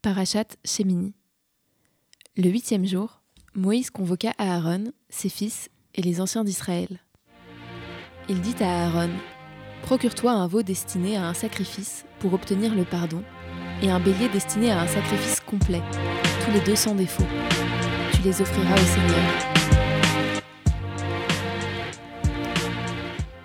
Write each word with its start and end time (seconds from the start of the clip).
Parachat 0.00 0.44
Shemini. 0.64 1.12
Le 2.36 2.48
huitième 2.48 2.86
jour, 2.86 3.20
Moïse 3.56 3.90
convoqua 3.90 4.30
Aaron, 4.38 4.92
ses 5.08 5.28
fils 5.28 5.70
et 5.96 6.02
les 6.02 6.20
anciens 6.20 6.44
d'Israël. 6.44 7.00
Il 8.28 8.40
dit 8.40 8.54
à 8.60 8.86
Aaron 8.86 9.10
Procure-toi 9.82 10.30
un 10.30 10.46
veau 10.46 10.62
destiné 10.62 11.16
à 11.16 11.26
un 11.26 11.34
sacrifice 11.34 12.04
pour 12.20 12.32
obtenir 12.32 12.76
le 12.76 12.84
pardon, 12.84 13.24
et 13.82 13.90
un 13.90 13.98
bélier 13.98 14.28
destiné 14.28 14.70
à 14.70 14.82
un 14.82 14.86
sacrifice 14.86 15.40
complet, 15.40 15.82
tous 16.44 16.52
les 16.52 16.60
deux 16.60 16.76
sans 16.76 16.94
défaut. 16.94 17.26
Tu 18.12 18.22
les 18.22 18.40
offriras 18.40 18.74
au 18.74 18.86
Seigneur. 18.86 20.42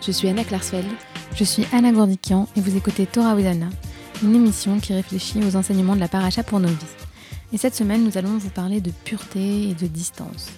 Je 0.02 0.12
suis 0.12 0.28
Anna 0.28 0.44
Klarsfeld. 0.44 0.86
Je 1.34 1.46
suis 1.46 1.66
Anna 1.74 1.92
Gourdikian 1.92 2.48
et 2.56 2.62
vous 2.62 2.78
écoutez 2.78 3.08
Torah 3.08 3.32
Anna, 3.32 3.70
une 4.22 4.36
émission 4.36 4.80
qui 4.80 4.94
réfléchit 4.94 5.44
aux 5.44 5.56
enseignements 5.56 5.96
de 5.96 6.00
la 6.00 6.08
paracha 6.08 6.44
pour 6.44 6.60
nos 6.60 6.68
vies. 6.68 6.96
Et 7.52 7.58
cette 7.58 7.76
semaine, 7.76 8.04
nous 8.04 8.18
allons 8.18 8.38
vous 8.38 8.50
parler 8.50 8.82
de 8.82 8.92
pureté 8.92 9.70
et 9.70 9.74
de 9.74 9.88
distance. 9.88 10.50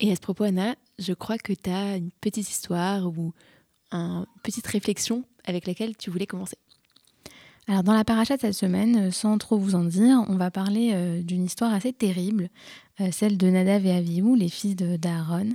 Et 0.00 0.12
à 0.12 0.16
ce 0.16 0.20
propos, 0.20 0.44
Anna, 0.44 0.74
je 0.98 1.12
crois 1.12 1.38
que 1.38 1.52
tu 1.52 1.70
as 1.70 1.96
une 1.96 2.10
petite 2.20 2.48
histoire 2.48 3.06
ou 3.06 3.32
une 3.92 4.26
petite 4.42 4.66
réflexion 4.66 5.24
avec 5.46 5.66
laquelle 5.66 5.96
tu 5.96 6.10
voulais 6.10 6.26
commencer. 6.26 6.58
Alors 7.66 7.82
dans 7.82 7.94
la 7.94 8.04
paracha 8.04 8.36
de 8.36 8.42
cette 8.42 8.54
semaine, 8.54 9.10
sans 9.10 9.38
trop 9.38 9.56
vous 9.56 9.74
en 9.74 9.84
dire, 9.84 10.22
on 10.28 10.36
va 10.36 10.50
parler 10.50 10.90
euh, 10.92 11.22
d'une 11.22 11.44
histoire 11.44 11.72
assez 11.72 11.94
terrible, 11.94 12.50
euh, 13.00 13.08
celle 13.10 13.38
de 13.38 13.48
Nadav 13.48 13.86
et 13.86 13.92
Avihu, 13.92 14.36
les 14.36 14.50
fils 14.50 14.76
d'Aaron, 14.76 15.48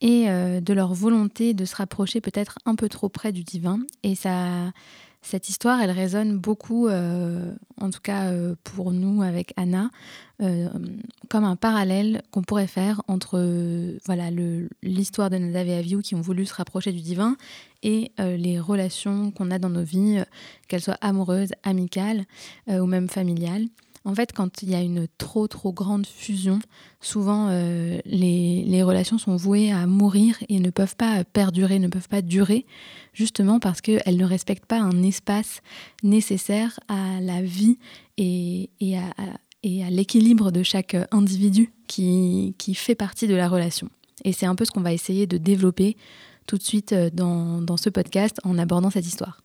et 0.00 0.28
euh, 0.28 0.60
de 0.60 0.72
leur 0.72 0.94
volonté 0.94 1.54
de 1.54 1.64
se 1.64 1.76
rapprocher 1.76 2.20
peut-être 2.20 2.58
un 2.66 2.74
peu 2.74 2.88
trop 2.88 3.08
près 3.08 3.32
du 3.32 3.42
divin. 3.44 3.80
Et 4.02 4.14
ça, 4.14 4.72
cette 5.22 5.48
histoire, 5.48 5.80
elle 5.80 5.90
résonne 5.90 6.38
beaucoup, 6.38 6.88
euh, 6.88 7.52
en 7.80 7.90
tout 7.90 8.00
cas 8.02 8.26
euh, 8.26 8.54
pour 8.62 8.92
nous 8.92 9.22
avec 9.22 9.52
Anna, 9.56 9.90
comme 11.30 11.44
un 11.44 11.56
parallèle 11.56 12.20
qu'on 12.30 12.42
pourrait 12.42 12.66
faire 12.66 13.00
entre 13.08 13.38
voilà 14.04 14.24
l'histoire 14.82 15.30
de 15.30 15.38
Nadav 15.38 15.66
et 15.66 15.78
Avihu 15.78 16.02
qui 16.02 16.14
ont 16.14 16.20
voulu 16.20 16.44
se 16.44 16.52
rapprocher 16.52 16.92
du 16.92 17.00
divin 17.00 17.38
et 17.82 18.12
les 18.18 18.60
relations 18.60 19.30
qu'on 19.30 19.50
a 19.50 19.58
dans 19.58 19.70
nos 19.70 19.82
vies, 19.82 20.22
qu'elles 20.68 20.82
soient 20.82 20.98
amoureuses, 21.00 21.52
amicales 21.62 22.26
ou 22.68 22.84
même 22.84 23.08
familiales. 23.08 23.64
En 24.06 24.14
fait, 24.14 24.32
quand 24.32 24.62
il 24.62 24.70
y 24.70 24.76
a 24.76 24.82
une 24.82 25.08
trop 25.18 25.48
trop 25.48 25.72
grande 25.72 26.06
fusion, 26.06 26.60
souvent 27.00 27.48
euh, 27.50 27.98
les, 28.04 28.82
relations 28.84 29.18
sont 29.18 29.34
vouées 29.34 29.72
à 29.72 29.88
mourir 29.88 30.38
et 30.48 30.60
ne 30.60 30.70
peuvent 30.70 30.94
pas 30.94 31.24
perdurer, 31.24 31.80
ne 31.80 31.88
peuvent 31.88 32.08
pas 32.08 32.22
durer, 32.22 32.66
justement 33.12 33.58
parce 33.58 33.80
qu'elles 33.80 34.16
ne 34.16 34.24
respectent 34.24 34.64
pas 34.64 34.78
un 34.78 35.02
espace 35.02 35.60
nécessaire 36.04 36.78
à 36.86 37.20
la 37.20 37.42
vie 37.42 37.78
et, 38.16 38.70
à, 38.96 39.10
l'équilibre 39.64 40.52
de 40.52 40.62
chaque 40.62 40.96
individu 41.10 41.72
qui, 41.88 42.54
fait 42.76 42.94
partie 42.94 43.26
de 43.26 43.34
la 43.34 43.48
relation. 43.48 43.90
Et 44.24 44.32
c'est 44.32 44.46
un 44.46 44.54
peu 44.54 44.64
ce 44.64 44.70
qu'on 44.70 44.82
va 44.82 44.92
essayer 44.92 45.26
de 45.26 45.36
développer 45.36 45.96
tout 46.46 46.58
de 46.58 46.62
suite 46.62 46.92
euh, 46.92 47.10
dans 47.10 47.76
ce 47.76 47.90
podcast 47.90 48.40
en 48.44 48.56
abordant 48.56 48.90
cette 48.90 49.06
histoire. 49.06 49.40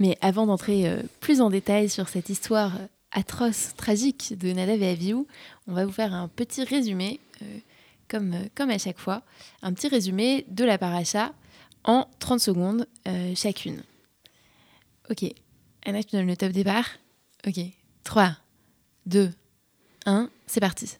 Mais 0.00 0.18
avant 0.20 0.46
d'entrer 0.46 0.88
euh, 0.88 1.02
plus 1.20 1.40
en 1.40 1.50
détail 1.50 1.88
sur 1.88 2.08
cette 2.08 2.28
histoire 2.28 2.76
euh, 2.76 2.86
atroce, 3.12 3.74
tragique 3.76 4.36
de 4.38 4.52
Nadav 4.52 4.82
et 4.82 4.90
Avihu, 4.90 5.24
on 5.66 5.72
va 5.72 5.86
vous 5.86 5.92
faire 5.92 6.12
un 6.14 6.28
petit 6.28 6.64
résumé, 6.64 7.20
euh, 7.42 7.58
comme, 8.08 8.34
comme 8.54 8.70
à 8.70 8.78
chaque 8.78 8.98
fois, 8.98 9.22
un 9.62 9.72
petit 9.72 9.88
résumé 9.88 10.44
de 10.48 10.64
la 10.64 10.78
paracha 10.78 11.32
en 11.84 12.08
30 12.18 12.40
secondes 12.40 12.86
chacune. 13.34 13.82
Ok, 15.10 15.24
Anna, 15.84 16.02
tu 16.02 16.16
donnes 16.16 16.26
le 16.26 16.36
top 16.36 16.52
départ? 16.52 16.86
Ok, 17.46 17.60
3, 18.04 18.36
2, 19.06 19.30
1, 20.06 20.30
c'est 20.46 20.60
parti. 20.60 20.96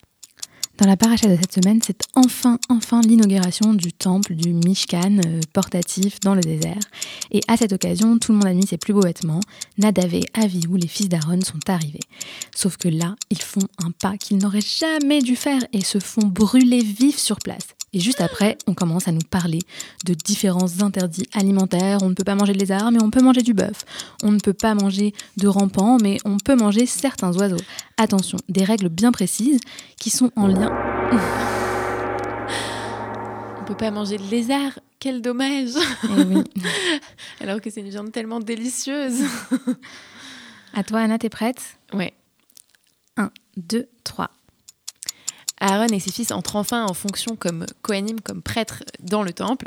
Dans 0.77 0.89
la 0.89 0.97
paracha 0.97 1.29
de 1.29 1.37
cette 1.37 1.53
semaine, 1.53 1.79
c'est 1.87 2.03
enfin, 2.15 2.59
enfin 2.69 3.01
l'inauguration 3.01 3.75
du 3.75 3.93
temple 3.93 4.35
du 4.35 4.53
Mishkan 4.53 5.19
euh, 5.25 5.41
portatif 5.53 6.19
dans 6.19 6.35
le 6.35 6.41
désert. 6.41 6.81
Et 7.31 7.43
à 7.47 7.57
cette 7.57 7.73
occasion, 7.73 8.19
tout 8.19 8.33
le 8.33 8.39
monde 8.39 8.49
a 8.49 8.53
mis 8.55 8.67
ses 8.67 8.77
plus 8.77 8.93
beaux 8.93 9.03
vêtements. 9.03 9.39
Nadav 9.79 10.13
et 10.13 10.25
les 10.35 10.89
fils 10.89 11.09
d'Aaron, 11.09 11.41
sont 11.43 11.61
arrivés. 11.69 12.01
Sauf 12.57 12.77
que 12.77 12.89
là, 12.89 13.15
ils 13.31 13.41
font 13.41 13.67
un 13.79 13.93
pas 13.93 14.17
qu'ils 14.17 14.39
n'auraient 14.39 14.61
jamais 14.61 15.23
dû 15.23 15.37
faire 15.37 15.63
et 15.73 15.85
se 15.85 16.01
font 16.01 16.27
brûler 16.27 16.83
vifs 16.83 17.19
sur 17.19 17.39
place. 17.39 17.69
Et 17.95 18.01
juste 18.01 18.21
après, 18.21 18.59
on 18.67 18.75
commence 18.75 19.07
à 19.07 19.13
nous 19.13 19.23
parler 19.23 19.61
de 20.05 20.15
différents 20.15 20.83
interdits 20.83 21.29
alimentaires. 21.33 22.01
On 22.03 22.09
ne 22.09 22.15
peut 22.15 22.25
pas 22.25 22.35
manger 22.35 22.53
de 22.53 22.59
lézard, 22.59 22.91
mais 22.91 23.01
on 23.01 23.11
peut 23.11 23.23
manger 23.23 23.43
du 23.43 23.55
bœuf. 23.55 23.85
On 24.25 24.33
ne 24.33 24.41
peut 24.41 24.53
pas 24.53 24.75
manger 24.75 25.15
de 25.37 25.47
rampants, 25.47 25.99
mais 26.03 26.19
on 26.25 26.39
peut 26.39 26.57
manger 26.57 26.87
certains 26.87 27.33
oiseaux. 27.37 27.63
Attention, 27.97 28.39
des 28.49 28.65
règles 28.65 28.89
bien 28.89 29.13
précises 29.13 29.61
qui 30.01 30.11
sont 30.11 30.33
en 30.35 30.49
lien. 30.49 30.73
On 33.61 33.65
peut 33.65 33.77
pas 33.77 33.93
manger 33.93 34.19
de 34.19 34.25
lézard, 34.25 34.73
quel 34.99 35.23
dommage 35.23 35.75
eh 36.05 37.41
Alors 37.45 37.61
que 37.61 37.71
c'est 37.71 37.81
une 37.81 37.91
viande 37.91 38.11
tellement 38.11 38.41
délicieuse. 38.41 39.23
à 40.75 40.83
toi, 40.83 40.99
Anna, 40.99 41.17
t'es 41.19 41.29
prête? 41.29 41.79
Ouais. 41.93 42.13
1, 43.17 43.31
2, 43.57 43.89
3. 44.03 44.31
Aaron 45.65 45.87
et 45.87 46.01
ses 46.01 46.13
fils 46.13 46.31
entrent 46.31 46.57
enfin 46.57 46.85
en 46.85 46.93
fonction 46.93 47.37
comme 47.37 47.65
Kohanim, 47.81 48.21
comme 48.21 48.43
prêtres 48.43 48.83
dans 49.01 49.23
le 49.23 49.33
temple. 49.33 49.67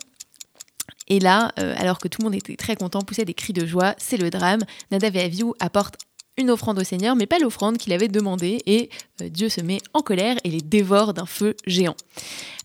Et 1.07 1.19
là, 1.19 1.51
euh, 1.57 1.73
alors 1.77 1.97
que 1.97 2.07
tout 2.07 2.21
le 2.21 2.25
monde 2.25 2.35
était 2.35 2.55
très 2.55 2.75
content, 2.75 3.01
poussait 3.01 3.25
des 3.25 3.33
cris 3.33 3.53
de 3.53 3.65
joie, 3.65 3.95
c'est 3.97 4.17
le 4.17 4.29
drame. 4.29 4.61
Nadav 4.91 5.15
et 5.15 5.21
Avihu 5.21 5.53
apportent 5.59 5.97
une 6.37 6.51
offrande 6.51 6.79
au 6.79 6.83
Seigneur, 6.83 7.15
mais 7.15 7.25
pas 7.25 7.39
l'offrande 7.39 7.77
qu'il 7.77 7.93
avait 7.93 8.07
demandée, 8.07 8.61
et 8.65 8.89
euh, 9.21 9.29
Dieu 9.29 9.49
se 9.49 9.59
met 9.59 9.79
en 9.93 10.01
colère 10.01 10.37
et 10.43 10.49
les 10.49 10.61
dévore 10.61 11.13
d'un 11.13 11.25
feu 11.25 11.55
géant. 11.65 11.95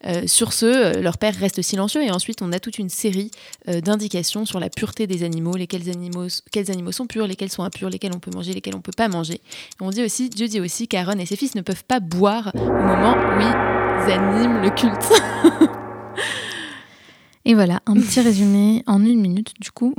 Euh, 0.04 0.26
sur 0.26 0.52
ce, 0.52 0.66
euh, 0.66 1.00
leur 1.00 1.16
père 1.16 1.34
reste 1.34 1.62
silencieux, 1.62 2.02
et 2.02 2.10
ensuite 2.10 2.42
on 2.42 2.52
a 2.52 2.60
toute 2.60 2.78
une 2.78 2.88
série 2.88 3.30
d'indications 3.66 4.44
sur 4.44 4.60
la 4.60 4.68
pureté 4.68 5.06
des 5.06 5.22
animaux, 5.22 5.56
lesquels 5.56 5.82
quels 6.50 6.70
animaux 6.70 6.92
sont 6.92 7.06
purs, 7.06 7.26
lesquels 7.26 7.50
sont 7.50 7.62
impurs, 7.62 7.88
lesquels 7.88 8.12
on 8.14 8.18
peut 8.18 8.30
manger, 8.30 8.52
lesquels 8.52 8.74
on 8.76 8.80
peut 8.80 8.92
pas 8.94 9.08
manger. 9.08 9.40
on 9.80 9.90
dit 9.90 10.02
aussi, 10.02 10.28
Dieu 10.28 10.48
dit 10.48 10.60
aussi 10.60 10.88
qu'Aaron 10.88 11.18
et 11.18 11.26
ses 11.26 11.36
fils 11.36 11.54
ne 11.54 11.62
peuvent 11.62 11.84
pas 11.84 12.00
boire 12.00 12.52
au 12.54 12.58
moment 12.58 13.14
où 13.14 13.40
ils 13.40 14.10
animent 14.12 14.60
le 14.60 14.70
culte. 14.70 15.70
Et 17.44 17.54
voilà, 17.54 17.80
un 17.86 17.94
petit 17.94 18.20
résumé 18.20 18.84
en 18.86 19.04
une 19.04 19.20
minute, 19.20 19.52
du 19.60 19.72
coup, 19.72 19.96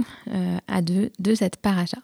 à 0.69 0.81
deux, 0.81 1.11
de 1.19 1.35
cette 1.35 1.57
paracha 1.57 1.97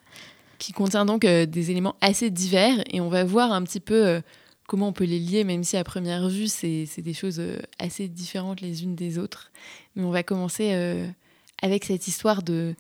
qui 0.59 0.73
contient 0.73 1.05
donc 1.05 1.25
euh, 1.25 1.45
des 1.47 1.71
éléments 1.71 1.95
assez 2.01 2.29
divers 2.29 2.83
et 2.91 3.01
on 3.01 3.09
va 3.09 3.23
voir 3.23 3.51
un 3.51 3.63
petit 3.63 3.79
peu 3.79 4.05
euh, 4.05 4.21
comment 4.67 4.89
on 4.89 4.93
peut 4.93 5.05
les 5.05 5.17
lier, 5.17 5.43
même 5.43 5.63
si 5.63 5.77
à 5.77 5.83
première 5.83 6.29
vue, 6.29 6.47
c'est 6.47 6.85
des 6.99 7.13
choses 7.13 7.39
euh, 7.39 7.57
assez 7.79 8.07
différentes 8.07 8.61
les 8.61 8.83
unes 8.83 8.95
des 8.95 9.17
autres. 9.17 9.51
Mais 9.95 10.03
on 10.03 10.11
va 10.11 10.21
commencer 10.21 10.71
avec 11.61 11.85
cette 11.85 12.07
histoire 12.07 12.43
de 12.43 12.75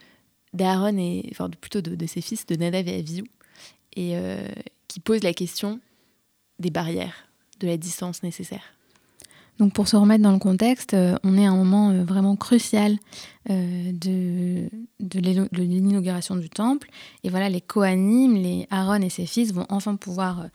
d'Aaron 0.53 0.97
et 0.97 1.27
enfin 1.31 1.49
plutôt 1.49 1.81
de, 1.81 2.05
ses 2.07 2.21
fils, 2.21 2.45
de 2.45 2.55
Nadav 2.55 2.87
et 2.87 2.99
Avihu, 2.99 3.23
et 3.95 4.15
qui 4.87 4.99
pose 4.99 5.23
la 5.23 5.33
question 5.33 5.79
des 6.59 6.69
barrières, 6.69 7.27
de 7.59 7.67
la 7.67 7.77
distance 7.77 8.23
nécessaire. 8.23 8.63
Donc 9.59 9.73
pour 9.73 9.89
se 9.89 9.97
remettre 9.97 10.23
dans 10.23 10.31
le 10.31 10.39
contexte, 10.39 10.93
euh, 10.93 11.17
on 11.23 11.37
est 11.37 11.45
à 11.45 11.51
un 11.51 11.55
moment 11.55 11.89
euh, 11.89 12.03
vraiment 12.05 12.37
crucial 12.37 12.97
euh, 13.49 13.91
de, 13.91 14.69
l'inauguration 15.51 16.37
du 16.37 16.49
temple. 16.49 16.89
Et 17.23 17.29
voilà, 17.29 17.49
les 17.49 17.59
Kohanim, 17.59 18.35
les 18.35 18.67
Aaron 18.71 19.01
et 19.01 19.09
ses 19.09 19.25
fils 19.25 19.53
vont 19.53 19.65
enfin 19.69 19.97
pouvoir 19.97 20.47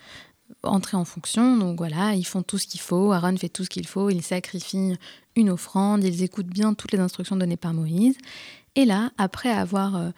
entrer 0.62 0.97
en 0.97 1.04
fonction. 1.04 1.59
Donc 1.59 1.76
voilà, 1.76 2.14
ils 2.14 2.25
font 2.25 2.43
tout 2.43 2.56
ce 2.56 2.66
qu'il 2.66 2.81
faut. 2.81 3.12
Aaron 3.12 3.37
fait 3.37 3.50
tout 3.50 3.64
ce 3.64 3.70
qu'il 3.70 3.87
faut. 3.87 4.09
Il 4.09 4.22
sacrifie 4.22 4.94
une 5.37 5.50
offrande. 5.50 6.03
Ils 6.03 6.22
écoutent 6.22 6.47
bien 6.47 6.72
toutes 6.72 6.93
les 6.93 7.00
instructions 7.00 7.37
données 7.37 7.59
par 7.59 7.75
Moïse. 7.75 8.16
Et 8.75 8.87
là, 8.87 9.10
après 9.19 9.50
avoir 9.50 10.12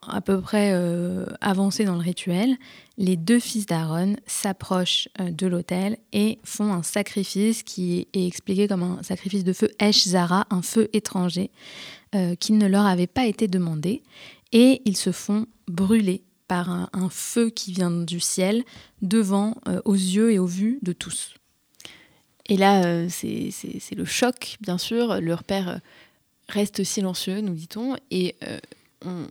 à 0.00 0.20
peu 0.20 0.40
près 0.40 0.72
euh, 0.72 1.26
avancé 1.40 1.84
dans 1.84 1.94
le 1.94 2.00
rituel, 2.00 2.56
les 2.96 3.16
deux 3.16 3.38
fils 3.38 3.66
d'Aaron 3.66 4.16
s'approchent 4.26 5.08
euh, 5.20 5.30
de 5.30 5.46
l'autel 5.46 5.98
et 6.12 6.38
font 6.44 6.72
un 6.72 6.82
sacrifice 6.82 7.62
qui 7.62 8.08
est 8.12 8.26
expliqué 8.26 8.68
comme 8.68 8.82
un 8.82 9.02
sacrifice 9.02 9.44
de 9.44 9.52
feu 9.52 9.70
Esh 9.78 10.04
Zara, 10.08 10.46
un 10.50 10.62
feu 10.62 10.88
étranger, 10.92 11.50
euh, 12.14 12.34
qui 12.34 12.52
ne 12.52 12.66
leur 12.66 12.86
avait 12.86 13.06
pas 13.06 13.26
été 13.26 13.48
demandé. 13.48 14.02
Et 14.52 14.82
ils 14.84 14.96
se 14.96 15.12
font 15.12 15.46
brûler 15.68 16.22
par 16.48 16.70
un, 16.70 16.88
un 16.92 17.08
feu 17.08 17.50
qui 17.50 17.72
vient 17.72 17.90
du 17.90 18.20
ciel 18.20 18.64
devant, 19.00 19.56
aux 19.86 19.94
yeux 19.94 20.32
et 20.32 20.38
aux 20.38 20.46
vues 20.46 20.78
de 20.82 20.92
tous. 20.92 21.34
Et 22.46 22.58
là, 22.58 23.08
c'est 23.08 23.50
le 23.96 24.04
choc, 24.04 24.58
bien 24.60 24.76
sûr. 24.76 25.22
Leur 25.22 25.44
père 25.44 25.80
reste 26.48 26.84
silencieux, 26.84 27.40
nous 27.40 27.54
dit-on, 27.54 27.96
et 28.10 28.36
on, 29.04 29.26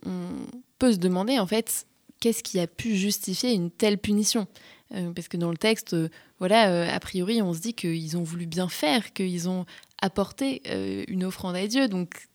peut 0.80 0.94
se 0.94 0.98
demander 0.98 1.38
en 1.38 1.46
fait 1.46 1.86
qu'est-ce 2.20 2.44
qui 2.44 2.60
a 2.60 2.68
pu 2.68 2.96
justifier 2.96 3.54
une 3.54 3.70
telle 3.70 3.98
punition? 3.98 4.48
Euh, 4.94 5.12
Parce 5.12 5.28
que 5.28 5.38
dans 5.38 5.52
le 5.52 5.58
texte, 5.58 5.94
euh, 5.94 6.10
voilà, 6.40 6.70
euh, 6.70 6.88
a 6.90 7.00
priori, 7.00 7.42
on 7.42 7.54
se 7.54 7.60
dit 7.60 7.74
qu'ils 7.74 8.18
ont 8.18 8.24
voulu 8.24 8.46
bien 8.46 8.70
faire, 8.70 9.14
qu'ils 9.14 9.50
ont 9.50 9.66
apporté 10.02 10.64
une 11.08 11.24
offrande 11.24 11.56
à 11.56 11.68
Dieu. 11.68 11.88
Donc, 11.88 12.28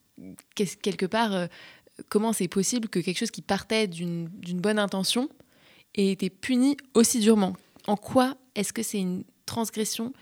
quelque 0.54 1.04
part, 1.04 1.48
comment 2.08 2.32
c'est 2.32 2.46
possible 2.46 2.88
que 2.88 3.00
quelque 3.00 3.18
chose 3.18 3.32
qui 3.32 3.42
partait 3.42 3.88
d'une 3.88 4.28
bonne 4.52 4.78
intention 4.78 5.28
ait 5.96 6.12
été 6.12 6.30
puni 6.30 6.76
aussi 6.94 7.18
durement? 7.18 7.56
En 7.88 7.96
quoi 7.96 8.36
est-ce 8.54 8.72
que 8.72 8.84
c'est 8.84 9.00
une 9.00 9.24
transgression 9.46 10.12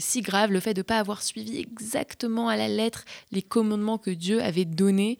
si 0.00 0.22
grave, 0.22 0.50
le 0.50 0.58
fait 0.58 0.72
de 0.72 0.80
ne 0.80 0.84
pas 0.84 0.98
avoir 0.98 1.22
suivi 1.22 1.58
exactement 1.58 2.48
à 2.48 2.56
la 2.56 2.66
lettre 2.66 3.04
les 3.30 3.42
commandements 3.42 3.98
que 3.98 4.10
Dieu 4.10 4.42
avait 4.42 4.64
donnés 4.64 5.18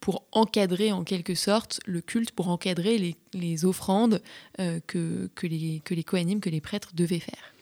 pour 0.00 0.24
encadrer 0.32 0.92
en 0.92 1.04
quelque 1.04 1.34
sorte 1.34 1.80
le 1.84 2.00
culte, 2.00 2.30
pour 2.32 2.48
encadrer 2.48 3.14
les, 3.34 3.64
offrandes 3.64 4.22
euh, 4.60 4.80
que, 4.86 5.28
les, 5.42 5.82
que 5.84 5.94
les 5.94 6.04
que 6.04 6.48
les 6.48 6.60
prêtres 6.60 6.90
devaient 6.94 7.18
faire. 7.18 7.52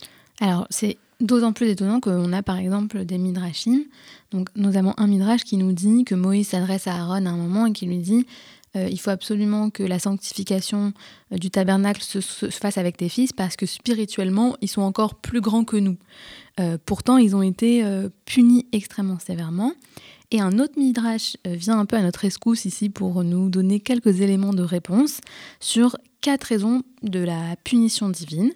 Alors 0.40 0.66
c'est 0.70 0.98
d'autant 1.20 1.52
plus 1.52 1.68
étonnant 1.68 1.98
qu'on 1.98 2.32
a 2.32 2.42
par 2.42 2.58
exemple 2.58 3.04
des 3.04 3.18
midrashim, 3.18 3.80
donc 4.30 4.50
notamment 4.54 4.94
un 5.00 5.08
midrash 5.08 5.42
qui 5.42 5.56
nous 5.56 5.72
dit 5.72 6.04
que 6.04 6.14
Moïse 6.14 6.48
s'adresse 6.48 6.86
à 6.86 6.94
Aaron 6.94 7.26
à 7.26 7.30
un 7.30 7.36
moment 7.36 7.66
et 7.66 7.72
qui 7.72 7.86
lui 7.86 7.98
dit 7.98 8.26
il 8.74 9.00
faut 9.00 9.08
absolument 9.08 9.70
que 9.70 9.82
la 9.82 9.98
sanctification 9.98 10.92
du 11.30 11.50
tabernacle 11.50 12.02
se, 12.02 12.20
fasse 12.50 12.76
avec 12.76 12.98
tes 12.98 13.08
fils 13.08 13.32
parce 13.32 13.56
que 13.56 13.64
spirituellement, 13.64 14.54
ils 14.60 14.68
sont 14.68 14.82
encore 14.82 15.14
plus 15.14 15.40
grands 15.40 15.64
que 15.64 15.78
nous. 15.78 15.96
pourtant, 16.84 17.16
ils 17.16 17.34
ont 17.34 17.40
été 17.40 17.82
punis 18.26 18.66
extrêmement 18.72 19.18
sévèrement. 19.18 19.72
Et 20.30 20.40
un 20.40 20.58
autre 20.58 20.78
midrash 20.78 21.36
euh, 21.46 21.54
vient 21.54 21.78
un 21.78 21.86
peu 21.86 21.96
à 21.96 22.02
notre 22.02 22.24
escousse 22.24 22.64
ici 22.64 22.88
pour 22.88 23.22
nous 23.22 23.48
donner 23.48 23.80
quelques 23.80 24.20
éléments 24.20 24.52
de 24.52 24.62
réponse 24.62 25.20
sur 25.60 25.96
quatre 26.20 26.44
raisons 26.44 26.82
de 27.02 27.20
la 27.20 27.54
punition 27.62 28.08
divine. 28.08 28.50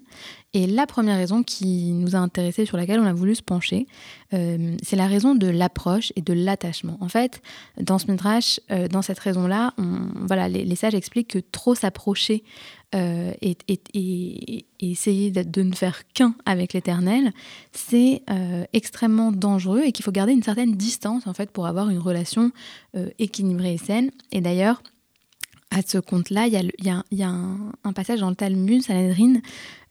Et 0.52 0.66
la 0.66 0.88
première 0.88 1.16
raison 1.16 1.44
qui 1.44 1.92
nous 1.92 2.16
a 2.16 2.18
intéressé, 2.18 2.66
sur 2.66 2.76
laquelle 2.76 2.98
on 2.98 3.06
a 3.06 3.12
voulu 3.12 3.36
se 3.36 3.42
pencher, 3.42 3.86
euh, 4.34 4.76
c'est 4.82 4.96
la 4.96 5.06
raison 5.06 5.36
de 5.36 5.46
l'approche 5.46 6.12
et 6.16 6.22
de 6.22 6.32
l'attachement. 6.32 6.98
En 7.00 7.08
fait, 7.08 7.40
dans 7.80 8.00
ce 8.00 8.10
midrash, 8.10 8.58
euh, 8.72 8.88
dans 8.88 9.02
cette 9.02 9.20
raison-là, 9.20 9.74
les, 10.48 10.74
sages 10.74 10.96
expliquent 10.96 11.28
que 11.28 11.38
trop 11.38 11.76
s'approcher 11.76 12.42
euh, 12.94 13.32
et, 13.42 14.64
essayer 14.80 15.30
de 15.30 15.62
ne 15.62 15.74
faire 15.74 16.02
qu'un 16.12 16.34
avec 16.44 16.72
l'Éternel, 16.72 17.32
c'est 17.72 18.22
extrêmement 18.72 19.30
dangereux 19.30 19.82
et 19.84 19.92
qu'il 19.92 20.04
faut 20.04 20.12
garder 20.12 20.32
une 20.32 20.42
certaine 20.42 20.74
distance 20.74 21.26
en 21.26 21.34
fait 21.34 21.50
pour 21.50 21.66
avoir 21.66 21.90
une 21.90 21.98
relation 21.98 22.50
équilibrée 23.18 23.74
et 23.74 23.78
saine. 23.78 24.10
Et 24.32 24.40
d'ailleurs, 24.40 24.82
à 25.70 25.82
ce 25.86 25.98
compte-là, 25.98 26.48
il 26.48 26.72
y 26.82 27.22
a, 27.22 27.28
un, 27.28 27.92
passage 27.92 28.20
dans 28.20 28.30
le 28.30 28.34
Talmud, 28.34 28.82
Sanhedrin, 28.82 29.40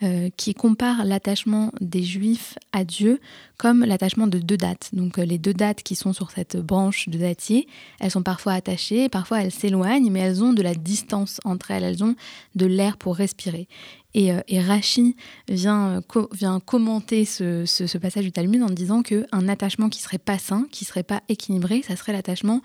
euh, 0.04 0.30
qui 0.36 0.54
compare 0.54 1.06
l'attachement 1.06 1.72
des 1.80 2.04
Juifs 2.04 2.58
à 2.74 2.84
Dieu 2.84 3.20
comme 3.58 3.84
l'attachement 3.86 4.28
de 4.28 4.40
deux 4.40 4.58
dates. 4.58 4.90
Donc 4.94 5.20
euh, 5.20 5.26
les 5.26 5.38
deux 5.38 5.54
dates 5.54 5.84
qui 5.84 5.96
sont 5.96 6.14
sur 6.14 6.32
cette 6.32 6.58
branche 6.58 7.08
de 7.08 7.18
dattier, 7.18 7.68
elles 8.00 8.12
sont 8.12 8.24
parfois 8.24 8.54
attachées, 8.54 9.10
parfois 9.10 9.42
elles 9.42 9.52
s'éloignent, 9.52 10.10
mais 10.10 10.20
elles 10.20 10.44
ont 10.44 10.54
de 10.54 10.62
la 10.62 10.74
distance 10.74 11.40
entre 11.46 11.72
elles, 11.72 11.84
elles 11.84 12.04
ont 12.04 12.16
de 12.56 12.66
l'air 12.66 12.98
pour 12.98 13.16
respirer. 13.16 13.68
Et, 14.16 14.34
euh, 14.34 14.42
Rachi 14.66 15.16
vient, 15.48 16.02
vient 16.32 16.60
commenter 16.60 17.26
ce, 17.26 17.98
passage 17.98 18.24
du 18.24 18.32
Talmud 18.32 18.64
en 18.64 18.70
disant 18.70 19.04
qu'un 19.04 19.48
attachement 19.48 19.90
qui 19.90 20.02
serait 20.02 20.18
pas 20.18 20.40
sain, 20.40 20.66
qui 20.72 20.84
serait 20.84 21.04
pas 21.04 21.22
équilibré, 21.30 21.84
ça 21.84 21.96
serait 21.96 22.14
l'attachement 22.14 22.62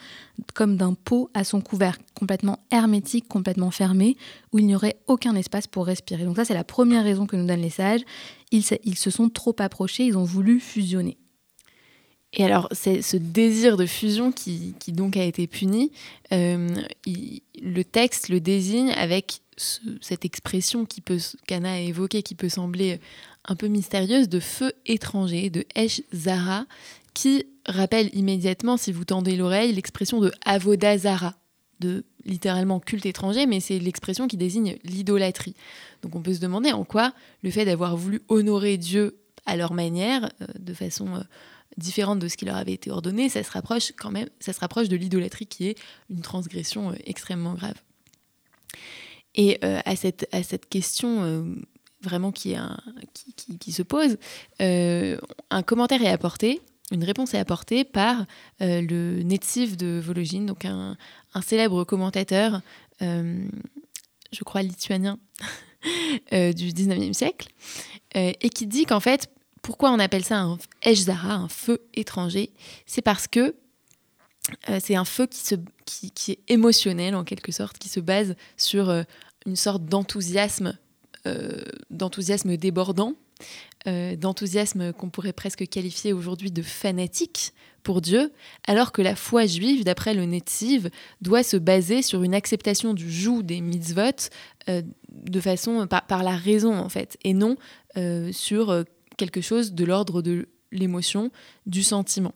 comme 0.54 0.76
d'un 0.76 0.94
pot 0.94 1.30
à 1.34 1.44
son 1.44 1.60
couvercle, 1.60 2.02
complètement 2.14 2.60
hermétique, 2.70 3.28
complètement 3.28 3.70
fermé, 3.70 4.16
où 4.52 4.58
il 4.58 4.66
n'y 4.66 4.74
aurait 4.74 4.96
aucun 5.06 5.34
espace 5.34 5.66
pour 5.66 5.86
respirer. 5.86 6.24
Donc 6.24 6.36
ça, 6.36 6.44
c'est 6.44 6.54
la 6.54 6.64
première 6.64 7.04
raison 7.04 7.26
que 7.26 7.36
nous 7.36 7.46
donnent 7.46 7.60
les 7.60 7.70
sages. 7.70 8.02
Ils 8.50 8.62
se 8.62 9.10
sont 9.10 9.28
trop 9.28 9.54
approchés, 9.58 10.04
ils 10.04 10.16
ont 10.16 10.24
voulu 10.24 10.60
fusionner. 10.60 11.18
Et 12.36 12.44
alors, 12.44 12.68
c'est 12.72 13.00
ce 13.00 13.16
désir 13.16 13.76
de 13.76 13.86
fusion 13.86 14.32
qui, 14.32 14.74
donc 14.88 15.16
a 15.16 15.24
été 15.24 15.46
puni. 15.46 15.92
Euh, 16.32 16.68
le 17.06 17.82
texte 17.84 18.28
le 18.28 18.40
désigne 18.40 18.90
avec 18.90 19.40
cette 20.00 20.24
expression 20.24 20.84
qu'Anna 21.46 21.74
a 21.74 21.78
évoquée, 21.78 22.22
qui 22.24 22.34
peut 22.34 22.48
sembler 22.48 22.98
un 23.44 23.54
peu 23.54 23.68
mystérieuse, 23.68 24.28
de 24.28 24.40
feu 24.40 24.72
étranger, 24.84 25.48
de 25.48 25.64
Esh 25.76 26.02
Zara, 26.12 26.66
qui 27.14 27.46
rappelle 27.66 28.10
immédiatement, 28.14 28.76
si 28.76 28.90
vous 28.90 29.04
tendez 29.04 29.36
l'oreille, 29.36 29.72
l'expression 29.72 30.20
de 30.20 30.32
Avodazara, 30.44 31.34
de 31.78 32.04
littéralement 32.24 32.80
culte 32.80 33.06
étranger, 33.06 33.46
mais 33.46 33.60
c'est 33.60 33.78
l'expression 33.78 34.26
qui 34.26 34.36
désigne 34.36 34.76
l'idolâtrie. 34.82 35.54
Donc 36.02 36.16
on 36.16 36.22
peut 36.22 36.34
se 36.34 36.40
demander 36.40 36.72
en 36.72 36.84
quoi 36.84 37.12
le 37.42 37.50
fait 37.50 37.64
d'avoir 37.64 37.96
voulu 37.96 38.22
honorer 38.28 38.76
Dieu 38.76 39.18
à 39.46 39.56
leur 39.56 39.72
manière, 39.72 40.30
euh, 40.40 40.46
de 40.58 40.74
façon 40.74 41.14
euh, 41.14 41.20
différente 41.76 42.18
de 42.18 42.28
ce 42.28 42.36
qui 42.36 42.44
leur 42.44 42.56
avait 42.56 42.72
été 42.72 42.90
ordonné, 42.90 43.28
ça 43.28 43.42
se 43.42 43.50
rapproche 43.50 43.92
quand 43.96 44.10
même, 44.10 44.28
ça 44.40 44.52
se 44.52 44.60
rapproche 44.60 44.88
de 44.88 44.96
l'idolâtrie 44.96 45.46
qui 45.46 45.68
est 45.68 45.78
une 46.10 46.20
transgression 46.20 46.90
euh, 46.90 46.94
extrêmement 47.04 47.54
grave. 47.54 47.74
Et 49.34 49.58
euh, 49.64 49.80
à, 49.84 49.96
cette, 49.96 50.28
à 50.32 50.42
cette 50.42 50.68
question 50.68 51.24
euh, 51.24 51.42
vraiment 52.00 52.30
qui, 52.30 52.54
qui, 53.14 53.58
qui, 53.58 53.72
se 53.72 53.82
pose, 53.82 54.16
un 54.60 55.62
commentaire 55.62 56.02
est 56.02 56.08
apporté, 56.08 56.60
une 56.92 57.02
réponse 57.02 57.34
est 57.34 57.38
apportée 57.38 57.82
par 57.84 58.26
le 58.60 59.22
Netziv 59.22 59.76
de 59.76 59.98
Vologine, 60.04 60.44
donc 60.44 60.66
un, 60.66 60.98
un 61.32 61.40
célèbre 61.40 61.82
commentateur, 61.84 62.60
je 63.00 64.44
crois 64.44 64.60
lituanien, 64.62 65.18
du 66.30 66.68
19e 66.72 67.14
siècle, 67.14 67.48
et 68.14 68.50
qui 68.50 68.66
dit 68.66 68.84
qu'en 68.84 69.00
fait, 69.00 69.30
pourquoi 69.64 69.90
on 69.90 69.98
appelle 69.98 70.24
ça 70.24 70.38
un 70.38 70.58
Eshzara, 70.82 71.34
un 71.34 71.48
feu 71.48 71.80
étranger 71.94 72.52
C'est 72.86 73.02
parce 73.02 73.26
que 73.26 73.56
c'est 74.78 74.94
un 74.94 75.06
feu 75.06 75.26
qui, 75.86 76.32
est 76.32 76.38
émotionnel 76.48 77.14
en 77.14 77.24
quelque 77.24 77.50
sorte, 77.50 77.78
qui 77.78 77.88
se 77.88 77.98
base 77.98 78.36
sur 78.58 78.94
une 79.46 79.56
sorte 79.56 79.84
d'enthousiasme, 79.84 80.76
euh, 81.26 81.62
d'enthousiasme 81.90 82.56
débordant, 82.56 83.14
euh, 83.86 84.16
d'enthousiasme 84.16 84.92
qu'on 84.92 85.10
pourrait 85.10 85.32
presque 85.32 85.66
qualifier 85.66 86.12
aujourd'hui 86.12 86.50
de 86.50 86.62
fanatique 86.62 87.52
pour 87.82 88.00
Dieu, 88.00 88.32
alors 88.66 88.92
que 88.92 89.02
la 89.02 89.14
foi 89.14 89.46
juive, 89.46 89.84
d'après 89.84 90.14
le 90.14 90.24
Netziv, 90.24 90.90
doit 91.20 91.42
se 91.42 91.56
baser 91.56 92.02
sur 92.02 92.22
une 92.22 92.34
acceptation 92.34 92.94
du 92.94 93.10
joug 93.10 93.42
des 93.42 93.60
mitzvot 93.60 94.30
euh, 94.68 94.82
de 95.10 95.40
façon 95.40 95.86
par, 95.86 96.22
la 96.22 96.36
raison 96.36 96.76
en 96.76 96.88
fait, 96.88 97.16
et 97.24 97.34
non 97.34 97.56
sur 98.32 98.84
quelque 99.16 99.40
chose 99.40 99.72
de 99.72 99.84
l'ordre 99.84 100.22
de 100.22 100.48
l'émotion, 100.72 101.30
du 101.66 101.82
sentiment. 101.82 102.34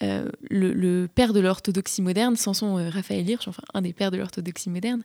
le, 0.00 1.06
père 1.06 1.32
de 1.32 1.40
l'orthodoxie 1.40 2.02
moderne, 2.02 2.36
Samson 2.36 2.74
Raphaël 2.90 3.28
Hirsch, 3.28 3.48
enfin 3.48 3.62
un 3.74 3.82
des 3.82 3.92
pères 3.92 4.10
de 4.10 4.16
l'orthodoxie 4.16 4.70
moderne, 4.70 5.02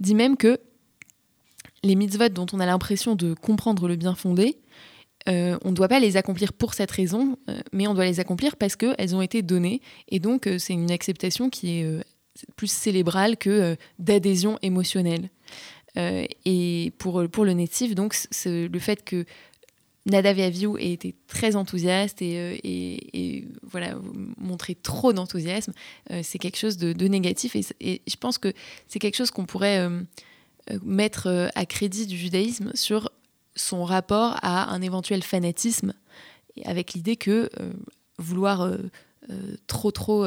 dit 0.00 0.14
même 0.14 0.36
que 0.36 0.58
les 1.82 1.94
mitzvot 1.94 2.28
dont 2.30 2.46
on 2.52 2.60
a 2.60 2.66
l'impression 2.66 3.14
de 3.14 3.34
comprendre 3.34 3.88
le 3.88 3.96
bien 3.96 4.14
fondé, 4.14 4.58
euh, 5.28 5.58
on 5.64 5.70
ne 5.70 5.74
doit 5.74 5.88
pas 5.88 6.00
les 6.00 6.16
accomplir 6.16 6.52
pour 6.52 6.74
cette 6.74 6.90
raison, 6.90 7.36
euh, 7.48 7.58
mais 7.72 7.86
on 7.86 7.94
doit 7.94 8.04
les 8.04 8.20
accomplir 8.20 8.56
parce 8.56 8.76
qu'elles 8.76 9.14
ont 9.14 9.20
été 9.20 9.42
données. 9.42 9.80
Et 10.08 10.20
donc, 10.20 10.46
euh, 10.46 10.58
c'est 10.58 10.72
une 10.72 10.90
acceptation 10.90 11.50
qui 11.50 11.80
est 11.80 12.04
plus 12.56 12.70
célébrale 12.70 13.36
que 13.36 13.76
d'adhésion 13.98 14.58
émotionnelle. 14.62 15.28
et 15.96 16.92
pour, 16.98 17.28
pour 17.28 17.44
le 17.44 17.52
natif, 17.54 17.96
donc, 17.96 18.14
le 18.46 18.78
fait 18.78 19.04
que 19.04 19.24
Nadav 20.08 20.38
et 20.38 20.44
Avihu 20.44 20.78
ait 20.78 20.92
été 20.92 21.14
très 21.26 21.54
enthousiaste 21.54 22.22
et, 22.22 22.60
et, 22.64 23.44
voilà, 23.62 23.96
montrer 24.38 24.74
trop 24.74 25.12
d'enthousiasme, 25.12 25.72
c'est 26.22 26.38
quelque 26.38 26.58
chose 26.58 26.78
de, 26.78 27.08
négatif. 27.08 27.56
Et, 27.80 28.02
je 28.06 28.16
pense 28.16 28.38
que 28.38 28.52
c'est 28.86 28.98
quelque 28.98 29.16
chose 29.16 29.30
qu'on 29.30 29.44
pourrait 29.44 29.86
euh, 30.70 30.78
mettre 30.82 31.28
euh, 31.28 31.48
à 31.54 31.66
crédit 31.66 32.06
du 32.06 32.16
judaïsme 32.16 32.72
sur 32.74 33.10
son 33.54 33.84
rapport 33.84 34.36
à 34.42 34.72
un 34.72 34.82
éventuel 34.82 35.22
fanatisme, 35.22 35.94
avec 36.64 36.92
l'idée 36.92 37.16
que 37.16 37.50
euh, 37.60 37.72
vouloir 38.18 38.70
trop 39.66 39.90
trop 39.90 40.26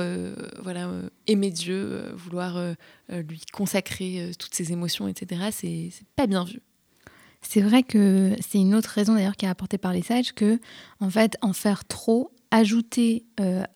voilà 0.62 0.92
aimer 1.26 1.50
Dieu, 1.50 2.04
vouloir 2.14 2.62
lui 3.10 3.42
consacrer 3.52 4.32
toutes 4.38 4.54
ses 4.54 4.72
émotions, 4.72 5.08
etc. 5.08 5.50
C'est 5.52 6.06
pas 6.16 6.28
bien 6.28 6.44
vu. 6.44 6.60
C'est 7.42 7.62
vrai 7.62 7.84
que 7.84 8.36
c'est 8.40 8.60
une 8.60 8.76
autre 8.76 8.90
raison 8.90 9.16
d'ailleurs 9.16 9.36
qui 9.36 9.46
est 9.46 9.50
apportée 9.50 9.78
par 9.78 9.94
les 9.94 10.02
sages 10.02 10.34
que 10.34 10.60
en 11.00 11.10
fait 11.10 11.38
en 11.42 11.54
faire 11.54 11.86
trop, 11.86 12.32
ajouter 12.52 13.26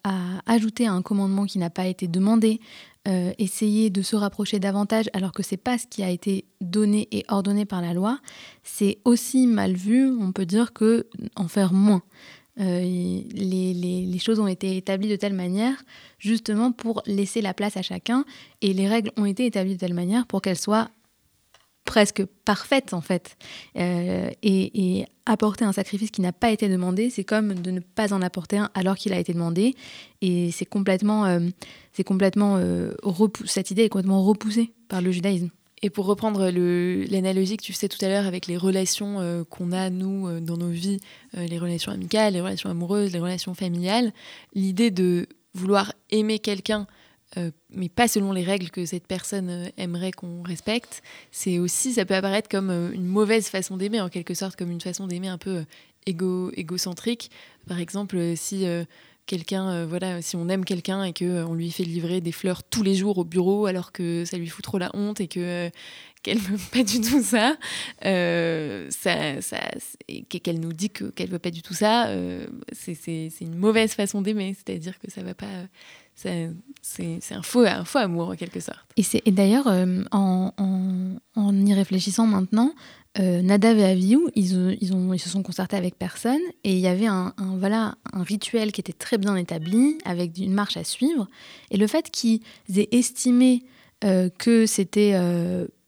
à 0.03 0.41
ajouter 0.45 0.85
à 0.85 0.93
un 0.93 1.01
commandement 1.01 1.45
qui 1.45 1.57
n'a 1.59 1.69
pas 1.69 1.87
été 1.87 2.07
demandé, 2.07 2.59
euh, 3.07 3.33
essayer 3.37 3.91
de 3.91 4.01
se 4.01 4.15
rapprocher 4.15 4.57
davantage 4.57 5.11
alors 5.13 5.31
que 5.31 5.43
c'est 5.43 5.57
pas 5.57 5.77
ce 5.77 5.85
qui 5.85 6.01
a 6.01 6.09
été 6.09 6.45
donné 6.59 7.07
et 7.11 7.23
ordonné 7.27 7.63
par 7.63 7.79
la 7.79 7.93
loi, 7.93 8.17
c'est 8.63 8.97
aussi 9.05 9.45
mal 9.45 9.73
vu, 9.73 10.09
on 10.09 10.31
peut 10.31 10.47
dire, 10.47 10.73
que 10.73 11.05
en 11.35 11.47
faire 11.47 11.71
moins. 11.71 12.01
Euh, 12.59 12.79
les, 12.79 13.73
les, 14.07 14.17
choses 14.17 14.39
ont 14.39 14.47
été 14.47 14.75
établies 14.75 15.09
de 15.09 15.17
telle 15.17 15.33
manière 15.33 15.83
justement 16.17 16.71
pour 16.71 17.03
laisser 17.05 17.41
la 17.41 17.53
place 17.53 17.77
à 17.77 17.83
chacun 17.83 18.25
et 18.61 18.73
les 18.73 18.87
règles 18.87 19.11
ont 19.17 19.25
été 19.25 19.45
établies 19.45 19.73
de 19.73 19.79
telle 19.79 19.93
manière 19.93 20.25
pour 20.25 20.41
qu'elles 20.41 20.57
soient 20.57 20.89
presque 21.85 22.25
parfaite 22.43 22.93
en 22.93 23.01
fait. 23.01 23.37
Euh, 23.77 24.29
et, 24.43 25.05
apporter 25.27 25.65
un 25.65 25.71
sacrifice 25.71 26.11
qui 26.11 26.21
n'a 26.21 26.31
pas 26.31 26.51
été 26.51 26.69
demandé, 26.69 27.09
c'est 27.09 27.23
comme 27.23 27.55
de 27.55 27.71
ne 27.71 27.79
pas 27.79 28.13
en 28.13 28.21
apporter 28.21 28.59
un 28.59 28.69
alors 28.75 28.95
qu'il 28.95 29.11
a 29.11 29.17
été 29.17 29.33
demandé. 29.33 29.73
Et 30.21 30.51
c'est 30.51 30.65
complètement, 30.65 31.25
euh, 31.25 31.39
complètement 32.05 32.57
euh, 32.57 32.91
cette 33.45 33.71
idée 33.71 33.85
est 33.85 33.89
complètement 33.89 34.23
repoussée 34.23 34.71
par 34.87 35.01
le 35.01 35.11
judaïsme. 35.11 35.49
Et 35.81 35.89
pour 35.89 36.05
reprendre 36.05 36.51
l'analogie 37.09 37.57
que 37.57 37.63
tu 37.63 37.73
faisais 37.73 37.87
tout 37.87 37.97
à 38.05 38.07
l'heure 38.07 38.27
avec 38.27 38.45
les 38.45 38.55
relations 38.55 39.45
qu'on 39.49 39.71
a, 39.71 39.89
nous, 39.89 40.39
dans 40.39 40.57
nos 40.57 40.69
vies, 40.69 40.99
les 41.33 41.57
relations 41.59 41.91
amicales, 41.91 42.33
les 42.33 42.41
relations 42.41 42.69
amoureuses, 42.69 43.11
les 43.11 43.19
relations 43.19 43.53
familiales, 43.55 44.13
l'idée 44.53 44.89
de 44.89 45.27
vouloir 45.53 45.91
aimer 46.11 46.39
quelqu'un 46.39 46.87
euh, 47.37 47.51
mais 47.69 47.89
pas 47.89 48.07
selon 48.07 48.31
les 48.31 48.43
règles 48.43 48.69
que 48.69 48.85
cette 48.85 49.07
personne 49.07 49.49
euh, 49.49 49.69
aimerait 49.77 50.11
qu'on 50.11 50.41
respecte, 50.43 51.01
c'est 51.31 51.59
aussi, 51.59 51.93
ça 51.93 52.05
peut 52.05 52.15
apparaître 52.15 52.47
comme 52.49 52.69
euh, 52.69 52.91
une 52.93 53.05
mauvaise 53.05 53.47
façon 53.47 53.77
d'aimer, 53.77 53.99
en 53.99 54.09
quelque 54.09 54.33
sorte, 54.33 54.55
comme 54.55 54.71
une 54.71 54.81
façon 54.81 55.07
d'aimer 55.07 55.27
un 55.27 55.37
peu 55.37 55.65
égo, 56.05 56.51
égocentrique. 56.55 57.31
Par 57.67 57.79
exemple, 57.79 58.17
si 58.35 58.65
quelqu'un, 59.25 59.87
voilà, 59.87 60.21
si 60.21 60.35
on 60.35 60.47
aime 60.49 60.63
quelqu'un 60.63 61.03
et 61.03 61.13
qu'on 61.13 61.55
lui 61.55 61.71
fait 61.71 61.83
livrer 61.83 62.21
des 62.21 62.31
fleurs 62.31 62.63
tous 62.63 62.83
les 62.83 62.93
jours 62.93 63.17
au 63.17 63.23
bureau 63.23 63.65
alors 63.65 63.91
que 63.91 64.23
ça 64.23 64.37
lui 64.37 64.47
fout 64.47 64.63
trop 64.63 64.77
la 64.77 64.91
honte 64.93 65.19
et 65.19 65.27
que 65.27 65.71
qu'elle 66.21 66.37
veut 66.37 66.59
pas 66.71 66.83
du 66.83 67.01
tout 67.01 67.23
ça, 67.23 67.55
ça, 68.03 69.59
qu'elle 70.29 70.59
nous 70.59 70.73
dit 70.73 70.91
qu'elle 70.91 71.29
veut 71.29 71.39
pas 71.39 71.49
du 71.49 71.63
tout 71.63 71.73
ça, 71.73 72.07
c'est 72.71 73.31
une 73.41 73.55
mauvaise 73.55 73.93
façon 73.93 74.21
d'aimer, 74.21 74.55
c'est-à-dire 74.55 74.99
que 74.99 75.09
ça 75.09 75.23
va 75.23 75.33
pas 75.33 75.65
c'est 76.15 77.19
un 77.31 77.41
faux, 77.41 77.65
un 77.65 77.83
faux 77.83 77.99
amour 77.99 78.29
en 78.29 78.35
quelque 78.35 78.59
sorte. 78.59 78.79
Et, 78.97 79.31
d'ailleurs, 79.31 79.67
euh, 79.67 80.03
en, 80.11 80.51
en, 81.35 81.65
y 81.65 81.73
réfléchissant 81.73 82.25
maintenant, 82.25 82.73
euh, 83.19 83.41
Nadav 83.41 83.77
et 83.77 83.85
Aviou, 83.85 84.29
ils, 84.35 84.77
ils, 84.81 84.93
ont, 84.93 85.13
ils 85.13 85.19
se 85.19 85.29
sont 85.29 85.43
concertés 85.43 85.77
avec 85.77 85.97
personne 85.97 86.41
et 86.63 86.73
il 86.73 86.79
y 86.79 86.87
avait 86.87 87.07
un, 87.07 87.33
voilà, 87.57 87.95
un 88.11 88.23
rituel 88.23 88.71
qui 88.71 88.81
était 88.81 88.93
très 88.93 89.17
bien 89.17 89.35
établi 89.35 89.97
avec 90.03 90.37
une 90.37 90.53
marche 90.53 90.77
à 90.77 90.83
suivre. 90.83 91.27
Et 91.71 91.77
le 91.77 91.87
fait 91.87 92.09
qu'ils 92.09 92.41
aient 92.75 92.89
estimé 92.91 93.63
euh, 94.03 94.29
que 94.37 94.65
c'était 94.65 95.13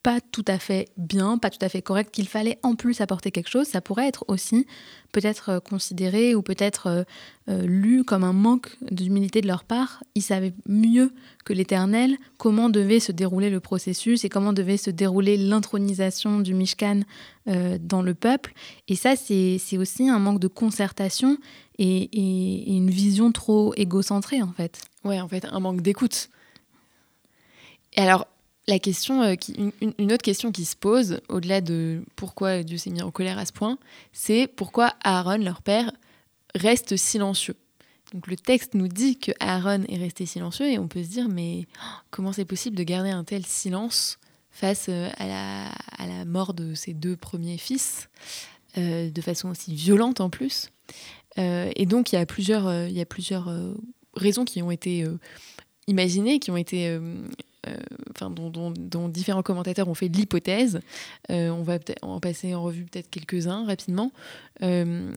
pas 0.04 0.22
tout 0.22 0.46
à 0.48 0.60
fait 0.60 0.88
bien, 0.98 1.38
pas 1.38 1.50
tout 1.50 1.64
à 1.64 1.70
fait 1.70 1.82
correct, 1.82 2.12
qu'il 2.12 2.28
fallait 2.28 2.60
en 2.64 2.76
plus 2.76 3.02
apporter 3.02 3.32
quelque 3.32 3.50
chose, 3.50 3.68
ça 3.68 3.82
pourrait 3.82 4.08
être 4.08 4.24
aussi 4.28 4.66
peut-être 5.12 5.50
euh, 5.50 5.60
considéré 5.60 6.36
ou 6.36 6.42
peut-être 6.42 6.88
euh, 6.88 7.04
euh, 7.50 7.64
lu 7.66 8.04
comme 8.04 8.24
un 8.24 8.34
manque 8.34 8.70
d'humilité 8.92 9.42
de 9.42 9.48
leur 9.48 9.64
part. 9.64 10.04
Ils 10.16 10.22
savaient 10.22 10.54
mieux 10.68 11.12
que 11.46 11.54
l'Éternel 11.54 12.18
comment 12.38 12.70
devait 12.70 13.00
se 13.00 13.12
dérouler 13.12 13.50
le 13.50 13.60
processus 13.60 14.24
et 14.24 14.30
comment 14.30 14.54
devait 14.54 14.78
se 14.78 14.90
dérouler 14.90 15.38
l'intronisation 15.38 16.40
du 16.40 16.54
Mishkan 16.54 17.02
dans 17.80 18.02
le 18.02 18.14
peuple. 18.14 18.54
Et 18.90 18.98
ça, 18.98 19.16
c'est 19.16 19.78
aussi 19.78 20.10
un 20.10 20.20
manque 20.20 20.42
de 20.42 20.50
concertation 20.50 21.38
et, 21.80 22.76
une 22.76 22.90
vision 22.90 23.32
trop 23.32 23.74
égocentrée, 23.78 24.42
en 24.42 24.52
fait. 24.52 24.82
Ouais, 25.06 25.22
en 25.22 25.30
fait, 25.30 25.46
un 25.46 25.62
manque 25.62 25.82
d'écoute. 25.82 26.30
Alors, 27.96 28.28
la 28.68 28.80
question, 28.80 29.22
euh, 29.22 29.36
une, 29.82 30.12
autre 30.12 30.24
question 30.24 30.52
qui 30.52 30.66
se 30.66 30.76
pose, 30.76 31.22
au-delà 31.30 31.62
de 31.62 32.04
pourquoi 32.16 32.64
Dieu 32.64 32.78
s'est 32.78 32.90
mis 32.90 33.02
en 33.02 33.12
colère 33.12 33.38
à 33.38 33.46
ce 33.46 33.54
point, 33.54 33.78
c'est 34.12 34.48
pourquoi 34.48 34.94
Aaron, 35.04 35.38
leur 35.38 35.62
père, 35.62 35.92
reste 36.54 36.98
silencieux. 36.98 37.56
Donc 38.14 38.28
le 38.28 38.36
texte 38.36 38.74
nous 38.74 38.88
dit 38.88 39.18
que 39.18 39.32
Aaron 39.40 39.84
est 39.88 39.98
resté 39.98 40.26
silencieux 40.26 40.70
et 40.70 40.80
on 40.80 40.88
peut 40.88 41.04
se 41.04 41.10
dire 41.10 41.28
mais 41.28 41.66
comment 42.10 42.32
c'est 42.32 42.46
possible 42.46 42.76
de 42.76 42.84
garder 42.84 43.10
un 43.10 43.24
tel 43.24 43.46
silence 43.46 44.18
face 44.50 44.88
euh, 44.90 45.10
à 45.18 45.28
la, 46.08 46.26
mort 46.26 46.54
de 46.54 46.74
ses 46.74 46.94
deux 46.94 47.16
premiers 47.16 47.58
fils, 47.58 48.10
euh, 48.78 49.10
de 49.10 49.22
façon 49.22 49.50
aussi 49.50 49.76
violente 49.76 50.20
en 50.20 50.30
plus. 50.30 50.70
et 51.38 51.86
donc 51.86 52.12
il 52.12 52.16
y 52.16 52.20
a 52.20 52.26
plusieurs, 52.26 52.88
il 52.88 52.94
y 52.94 53.02
a 53.02 53.06
plusieurs 53.06 53.50
raisons 54.16 54.46
qui 54.46 54.62
ont 54.62 54.72
été 54.72 55.06
imaginées, 55.88 56.40
qui 56.40 56.50
ont 56.50 56.58
été 56.58 57.00
enfin, 58.12 58.30
dont, 58.30 59.10
différents 59.10 59.44
commentateurs 59.44 59.88
ont 59.88 59.94
fait 59.94 60.08
l'hypothèse. 60.08 60.80
Euh, 61.32 61.50
on 61.50 61.64
va 61.64 61.80
en 62.02 62.20
passer 62.20 62.56
en 62.56 62.64
revue 62.64 62.86
peut-être 62.86 63.10
quelques-uns 63.10 63.66
rapidement. 63.66 64.12
Euh, 64.64 65.12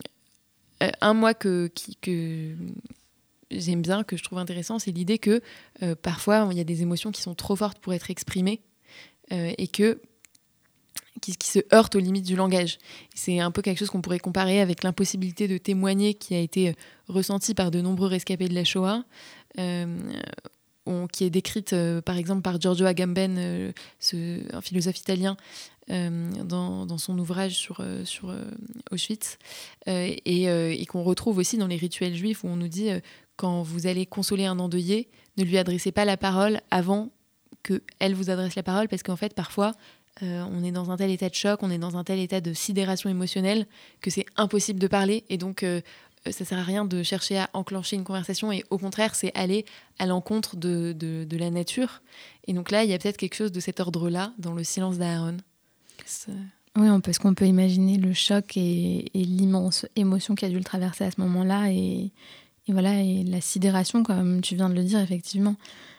un 1.00 1.14
moi 1.14 1.34
que, 1.34 1.70
que 2.00 2.54
j'aime 3.50 3.82
bien, 3.82 4.02
que 4.02 4.16
je 4.16 4.24
trouve 4.24 4.38
intéressant, 4.38 4.78
c'est 4.78 4.92
l'idée 4.92 5.18
que 5.18 5.42
parfois 6.02 6.48
il 6.50 6.56
y 6.56 6.60
a 6.60 6.64
des 6.64 6.80
émotions 6.80 7.12
qui 7.12 7.20
sont 7.20 7.34
trop 7.34 7.54
fortes 7.54 7.78
pour 7.80 7.92
être 7.92 8.10
exprimées 8.10 8.62
et 9.30 9.68
que 9.68 10.00
qui, 11.20 11.36
qui, 11.36 11.48
se 11.48 11.58
heurtent 11.74 11.96
aux 11.96 12.00
limites 12.00 12.24
du 12.24 12.34
langage. 12.34 12.78
C'est 13.14 13.40
un 13.40 13.50
peu 13.50 13.60
quelque 13.60 13.78
chose 13.78 13.90
qu'on 13.90 14.00
pourrait 14.00 14.20
comparer 14.20 14.62
avec 14.62 14.82
l'impossibilité 14.82 15.48
de 15.48 15.58
témoigner 15.58 16.14
qui 16.14 16.34
a 16.34 16.38
été 16.38 16.74
ressentie 17.08 17.52
par 17.52 17.70
de 17.70 17.82
nombreux 17.82 18.08
rescapés 18.08 18.48
de 18.48 18.54
la 18.54 18.64
Shoah, 18.64 19.04
qui 21.10 21.24
est 21.24 21.30
décrite 21.30 21.72
euh, 21.72 22.00
par 22.00 22.16
exemple 22.16 22.42
par 22.42 22.60
Giorgio 22.60 22.86
Agamben, 22.86 23.36
euh, 23.38 23.72
un 24.52 24.60
philosophe 24.60 24.98
italien, 24.98 25.36
euh, 25.90 26.30
dans, 26.44 26.98
son 26.98 27.18
ouvrage 27.18 27.56
sur, 27.56 27.84
Auschwitz, 28.90 29.38
et, 29.86 30.86
qu'on 30.86 31.02
retrouve 31.02 31.38
aussi 31.38 31.56
dans 31.56 31.66
les 31.66 31.76
rituels 31.76 32.14
juifs 32.14 32.44
où 32.44 32.48
on 32.48 32.56
nous 32.56 32.68
dit 32.68 32.90
quand 33.36 33.62
vous 33.62 33.86
allez 33.86 34.06
consoler 34.06 34.44
un 34.44 34.58
endeuillé, 34.58 35.08
ne 35.36 35.44
lui 35.44 35.58
adressez 35.58 35.92
pas 35.92 36.04
la 36.04 36.16
parole 36.16 36.60
avant 36.70 37.10
qu'elle 37.62 38.14
vous 38.14 38.30
adresse 38.30 38.54
la 38.54 38.62
parole, 38.62 38.88
parce 38.88 39.02
qu'en 39.02 39.16
fait, 39.16 39.34
parfois, 39.34 39.72
on 40.22 40.62
est 40.62 40.72
dans 40.72 40.90
un 40.90 40.96
tel 40.96 41.10
état 41.10 41.28
de 41.28 41.34
choc, 41.34 41.62
on 41.62 41.70
est 41.70 41.78
dans 41.78 41.96
un 41.96 42.04
tel 42.04 42.18
état 42.18 42.40
de 42.40 42.52
sidération 42.52 43.08
émotionnelle 43.08 43.66
que 44.00 44.10
c'est 44.10 44.26
impossible 44.36 44.78
de 44.78 44.86
parler. 44.86 45.24
Et 45.28 45.38
donc, 45.38 45.62
euh, 45.62 45.80
ça 46.28 46.44
sert 46.44 46.58
à 46.58 46.62
rien 46.62 46.84
de 46.84 47.02
chercher 47.02 47.38
à 47.38 47.50
enclencher 47.54 47.96
une 47.96 48.04
conversation 48.04 48.52
et 48.52 48.64
au 48.70 48.78
contraire, 48.78 49.14
c'est 49.14 49.32
aller 49.34 49.64
à 49.98 50.06
l'encontre 50.06 50.56
de, 50.56 51.26
la 51.30 51.50
nature. 51.50 52.02
Et 52.46 52.52
donc 52.52 52.70
là, 52.70 52.84
il 52.84 52.90
y 52.90 52.94
a 52.94 52.98
peut-être 52.98 53.16
quelque 53.16 53.34
chose 53.34 53.52
de 53.52 53.60
cet 53.60 53.80
ordre-là 53.80 54.32
dans 54.38 54.52
le 54.52 54.64
silence 54.64 54.98
d'Aaron. 54.98 55.38
Oui, 56.76 56.88
parce 57.02 57.18
qu'on 57.18 57.34
peut 57.34 57.46
imaginer 57.46 57.96
le 57.96 58.12
choc 58.12 58.56
et, 58.56 59.10
l'immense 59.14 59.86
émotion 59.96 60.34
qui 60.34 60.44
a 60.44 60.48
dû 60.48 60.58
le 60.58 60.64
traverser 60.64 61.04
à 61.04 61.10
ce 61.10 61.20
moment-là 61.20 61.72
et, 61.72 62.12
voilà 62.68 63.02
la 63.02 63.40
sidération, 63.40 64.04
comme 64.04 64.42
tu 64.42 64.54
viens 64.54 64.68
de 64.68 64.74
le 64.74 64.84
dire, 64.84 65.00
effectivement. 65.00 65.56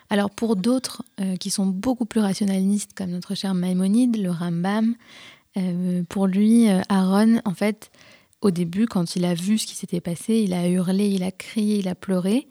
Alors 0.09 0.29
pour 0.29 0.55
d'autres 0.55 1.03
euh, 1.19 1.35
qui 1.35 1.49
sont 1.49 1.65
beaucoup 1.65 2.05
plus 2.05 2.21
rationalistes, 2.21 2.93
comme 2.95 3.09
notre 3.09 3.35
cher 3.35 3.53
Maïmonide, 3.53 4.15
le 4.15 4.31
Rambam, 4.31 4.95
euh, 5.57 6.03
pour 6.07 6.27
lui, 6.27 6.69
Aaron, 6.87 7.41
en 7.43 7.53
fait, 7.53 7.91
au 8.41 8.51
début, 8.51 8.87
quand 8.87 9.15
il 9.15 9.25
a 9.25 9.33
vu 9.33 9.57
ce 9.57 9.67
qui 9.67 9.75
s'était 9.75 10.01
passé, 10.01 10.39
il 10.39 10.53
a 10.53 10.67
hurlé, 10.67 11.07
il 11.07 11.23
a 11.23 11.31
crié, 11.31 11.77
il 11.77 11.87
a 11.87 11.95
pleuré. 11.95 12.47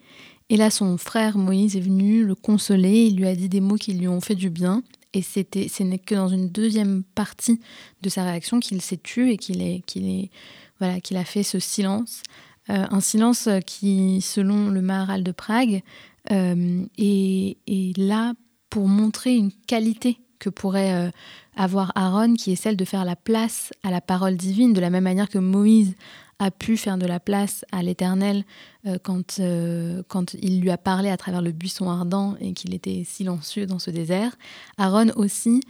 Et 0.49 0.57
là, 0.57 0.69
son 0.69 0.97
frère 0.97 1.37
Moïse 1.37 1.75
est 1.75 1.81
venu 1.81 2.25
le 2.25 2.35
consoler, 2.35 3.05
il 3.05 3.17
lui 3.17 3.27
a 3.27 3.35
dit 3.35 3.49
des 3.49 3.61
mots 3.61 3.75
qui 3.75 3.93
lui 3.93 4.07
ont 4.07 4.21
fait 4.21 4.35
du 4.35 4.49
bien. 4.49 4.83
Et 5.13 5.21
c'était, 5.21 5.67
ce 5.67 5.83
n'est 5.83 5.99
que 5.99 6.15
dans 6.15 6.29
une 6.29 6.49
deuxième 6.49 7.03
partie 7.03 7.59
de 8.01 8.09
sa 8.09 8.23
réaction 8.23 8.59
qu'il 8.59 8.81
s'est 8.81 8.97
tué 8.97 9.33
et 9.33 9.37
qu'il 9.37 9.61
est, 9.61 9.81
qu'il 9.85 10.09
est, 10.09 10.29
voilà, 10.79 11.01
qu'il 11.01 11.17
a 11.17 11.25
fait 11.25 11.43
ce 11.43 11.59
silence. 11.59 12.23
Euh, 12.69 12.85
un 12.89 13.01
silence 13.01 13.49
qui, 13.65 14.21
selon 14.21 14.69
le 14.69 14.81
Maharal 14.81 15.23
de 15.23 15.31
Prague, 15.31 15.81
euh, 16.31 16.85
est, 16.97 17.57
est, 17.67 17.97
là 17.97 18.33
pour 18.69 18.87
montrer 18.87 19.35
une 19.35 19.51
qualité 19.67 20.17
que 20.41 20.49
pourrait 20.49 20.93
euh, 20.93 21.11
avoir 21.55 21.93
Aaron, 21.95 22.33
qui 22.33 22.51
est 22.51 22.55
celle 22.55 22.75
de 22.75 22.83
faire 22.83 23.05
la 23.05 23.15
place 23.15 23.71
à 23.83 23.91
la 23.91 24.01
parole 24.01 24.35
divine, 24.35 24.73
de 24.73 24.81
la 24.81 24.89
même 24.89 25.03
manière 25.03 25.29
que 25.29 25.37
Moïse 25.37 25.95
a 26.39 26.49
pu 26.49 26.75
faire 26.75 26.97
de 26.97 27.05
la 27.05 27.19
place 27.19 27.63
à 27.71 27.83
l'Éternel 27.83 28.43
euh, 28.87 28.97
quand, 29.01 29.39
euh, 29.39 30.01
quand 30.07 30.33
il 30.33 30.59
lui 30.59 30.71
a 30.71 30.77
parlé 30.77 31.09
à 31.09 31.17
travers 31.17 31.43
le 31.43 31.51
buisson 31.51 31.89
ardent 31.89 32.35
et 32.41 32.53
qu'il 32.53 32.73
était 32.73 33.03
silencieux 33.05 33.67
dans 33.67 33.77
ce 33.77 33.91
désert. 33.91 34.35
Aaron 34.77 35.11
aussi, 35.15 35.61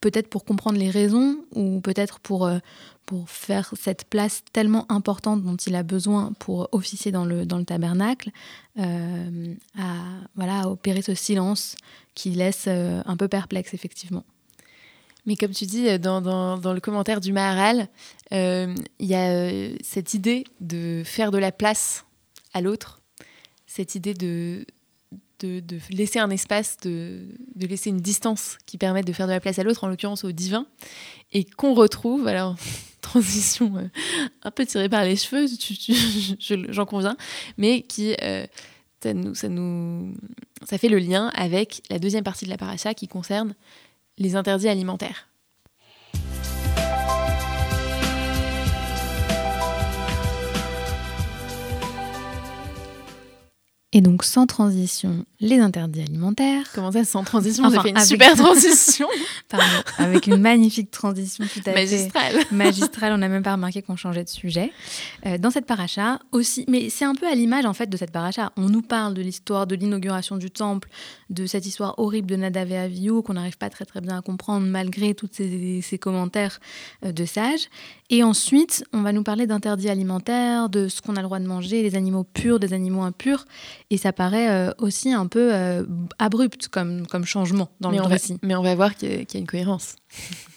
peut-être 0.00 0.28
pour 0.28 0.44
comprendre 0.44 0.78
les 0.78 0.90
raisons 0.90 1.36
ou 1.54 1.80
peut-être 1.80 2.20
pour, 2.20 2.50
pour 3.10 3.28
faire 3.28 3.74
cette 3.76 4.04
place 4.04 4.44
tellement 4.52 4.86
importante 4.88 5.42
dont 5.42 5.56
il 5.56 5.74
a 5.74 5.82
besoin 5.82 6.32
pour 6.38 6.68
officier 6.70 7.10
dans 7.10 7.24
le, 7.24 7.44
dans 7.44 7.58
le 7.58 7.64
tabernacle, 7.64 8.30
euh, 8.78 9.52
à, 9.76 9.96
voilà, 10.36 10.68
opérer 10.68 11.02
ce 11.02 11.14
silence 11.16 11.74
qui 12.14 12.30
laisse 12.30 12.66
euh, 12.68 13.02
un 13.06 13.16
peu 13.16 13.26
perplexe, 13.26 13.74
effectivement. 13.74 14.22
Mais 15.26 15.34
comme 15.34 15.50
tu 15.50 15.66
dis, 15.66 15.98
dans, 15.98 16.20
dans, 16.20 16.56
dans 16.56 16.72
le 16.72 16.78
commentaire 16.78 17.20
du 17.20 17.32
Maharal, 17.32 17.88
euh, 18.32 18.76
il 19.00 19.06
y 19.08 19.16
a 19.16 19.76
cette 19.82 20.14
idée 20.14 20.44
de 20.60 21.02
faire 21.04 21.32
de 21.32 21.38
la 21.38 21.50
place 21.50 22.04
à 22.54 22.60
l'autre, 22.60 23.00
cette 23.66 23.96
idée 23.96 24.14
de, 24.14 24.64
de, 25.40 25.62
laisser 25.90 26.18
un 26.18 26.30
espace, 26.30 26.76
de, 26.82 27.26
de, 27.54 27.66
laisser 27.66 27.90
une 27.90 28.00
distance 28.00 28.58
qui 28.66 28.78
permette 28.78 29.06
de 29.06 29.12
faire 29.12 29.26
de 29.26 29.32
la 29.32 29.40
place 29.40 29.58
à 29.58 29.62
l'autre, 29.62 29.84
en 29.84 29.88
l'occurrence 29.88 30.24
au 30.24 30.32
divin, 30.32 30.66
et 31.32 31.44
qu'on 31.44 31.74
retrouve, 31.74 32.26
alors 32.26 32.56
transition 33.00 33.76
euh, 33.76 33.88
un 34.42 34.50
peu 34.50 34.66
tirée 34.66 34.88
par 34.88 35.04
les 35.04 35.16
cheveux, 35.16 35.46
j'en 36.70 36.86
conviens, 36.86 37.16
mais 37.56 37.82
qui 37.82 38.14
euh, 38.22 38.46
ça, 39.02 39.14
nous, 39.14 39.34
ça, 39.34 39.48
nous, 39.48 40.14
ça 40.64 40.78
fait 40.78 40.88
le 40.88 40.98
lien 40.98 41.28
avec 41.34 41.82
la 41.90 41.98
deuxième 41.98 42.24
partie 42.24 42.44
de 42.44 42.50
la 42.50 42.58
paracha 42.58 42.94
qui 42.94 43.08
concerne 43.08 43.54
les 44.18 44.36
interdits 44.36 44.68
alimentaires. 44.68 45.29
Et 53.92 54.02
donc, 54.02 54.22
sans 54.22 54.46
transition, 54.46 55.24
les 55.40 55.58
interdits 55.58 56.02
alimentaires. 56.02 56.64
Comment 56.74 56.92
ça, 56.92 57.02
sans 57.04 57.24
transition? 57.24 57.68
J'ai 57.70 57.80
fait 57.80 57.90
une 57.90 57.98
super 57.98 58.34
transition. 58.36 59.08
Pardon, 59.48 59.64
avec 59.98 60.28
une 60.28 60.36
magnifique 60.36 60.92
transition 60.92 61.44
tout 61.52 61.68
à 61.68 61.72
magistrale. 61.72 62.32
fait 62.34 62.54
magistrale. 62.54 63.12
On 63.14 63.18
n'a 63.18 63.28
même 63.28 63.42
pas 63.42 63.54
remarqué 63.54 63.82
qu'on 63.82 63.96
changeait 63.96 64.22
de 64.22 64.28
sujet. 64.28 64.70
Euh, 65.26 65.38
dans 65.38 65.50
cette 65.50 65.66
paracha 65.66 66.20
aussi, 66.30 66.64
mais 66.68 66.88
c'est 66.88 67.04
un 67.04 67.16
peu 67.16 67.26
à 67.26 67.34
l'image 67.34 67.66
en 67.66 67.72
fait 67.72 67.88
de 67.88 67.96
cette 67.96 68.12
paracha. 68.12 68.52
On 68.56 68.68
nous 68.68 68.82
parle 68.82 69.12
de 69.12 69.22
l'histoire 69.22 69.66
de 69.66 69.74
l'inauguration 69.74 70.36
du 70.36 70.52
temple, 70.52 70.88
de 71.28 71.46
cette 71.46 71.66
histoire 71.66 71.98
horrible 71.98 72.28
de 72.28 72.36
Nadav 72.36 72.70
et 72.70 72.76
Avihu 72.78 73.22
qu'on 73.22 73.34
n'arrive 73.34 73.58
pas 73.58 73.70
très 73.70 73.86
très 73.86 74.00
bien 74.00 74.18
à 74.18 74.22
comprendre 74.22 74.66
malgré 74.68 75.14
tous 75.14 75.28
ces, 75.32 75.80
ces, 75.82 75.98
commentaires 75.98 76.60
euh, 77.04 77.10
de 77.10 77.24
sages. 77.24 77.68
Et 78.08 78.22
ensuite, 78.22 78.84
on 78.92 79.02
va 79.02 79.12
nous 79.12 79.22
parler 79.22 79.46
d'interdits 79.46 79.88
alimentaires, 79.88 80.68
de 80.68 80.88
ce 80.88 81.00
qu'on 81.00 81.16
a 81.16 81.20
le 81.20 81.26
droit 81.26 81.38
de 81.38 81.46
manger, 81.46 81.82
des 81.82 81.96
animaux 81.96 82.24
purs, 82.24 82.60
des 82.60 82.72
animaux 82.72 83.02
impurs. 83.02 83.46
Et 83.90 83.98
ça 83.98 84.12
paraît 84.12 84.48
euh, 84.48 84.72
aussi 84.78 85.12
un 85.12 85.26
peu 85.26 85.52
euh, 85.52 85.84
abrupt 86.20 86.68
comme, 86.68 87.06
comme 87.08 87.24
changement 87.24 87.70
dans 87.80 87.90
mais 87.90 87.96
le 87.96 88.04
récit. 88.04 88.38
mais 88.42 88.54
on 88.54 88.62
va 88.62 88.74
voir 88.76 88.94
qu'il 88.94 89.10
y, 89.10 89.36
a 89.36 89.38
une 89.38 89.46
cohérence. 89.46 89.96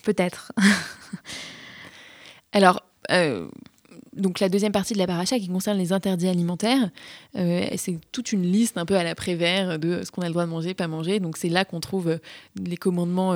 Peut-être. 0.04 0.52
Alors, 2.52 2.84
euh, 3.10 3.48
donc 4.16 4.40
la 4.40 4.50
deuxième 4.50 4.72
partie 4.72 4.94
de 4.94 5.00
la 5.00 5.08
paracha 5.08 5.40
qui 5.40 5.48
concerne 5.48 5.78
les 5.78 5.92
interdits 5.92 6.28
alimentaires, 6.28 6.90
c'est 7.34 7.98
toute 8.12 8.32
une 8.32 8.44
liste 8.44 8.78
un 8.78 8.86
peu 8.86 8.96
à 8.96 9.04
la 9.04 9.16
Prévert 9.16 9.80
de 9.80 10.04
ce 10.04 10.12
qu'on 10.12 10.22
a 10.22 10.28
le 10.28 10.32
droit 10.32 10.46
de 10.46 10.52
manger, 10.52 10.74
pas 10.74 10.88
manger. 10.88 11.20
Donc 11.20 11.38
c'est 11.38 11.50
là 11.50 11.66
qu'on 11.66 11.80
trouve 11.80 12.20
les 12.64 12.78
commandements 12.78 13.34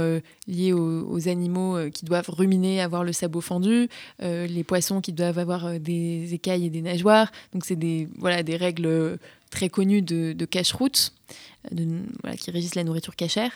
liés 0.48 0.74
aux, 0.74 1.28
animaux 1.28 1.78
qui 1.92 2.06
doivent 2.06 2.30
ruminer, 2.30 2.82
avoir 2.82 3.04
le 3.04 3.14
sabot 3.14 3.42
fendu, 3.42 3.90
les 4.20 4.64
poissons 4.64 5.02
qui 5.02 5.14
doivent 5.14 5.40
avoir 5.40 5.80
des 5.80 6.34
écailles 6.34 6.66
et 6.66 6.70
des 6.70 6.82
nageoires. 6.82 7.32
Donc 7.54 7.66
c'est 7.66 7.76
des 7.76 8.08
voilà 8.18 8.44
des 8.44 8.56
règles 8.56 9.18
très 9.50 9.70
connu 9.70 10.02
de, 10.02 10.34
de 10.34 10.46
cache-route, 10.46 11.14
qui 12.40 12.52
régissent 12.52 12.76
la 12.76 12.84
nourriture 12.84 13.16
cachère. 13.16 13.52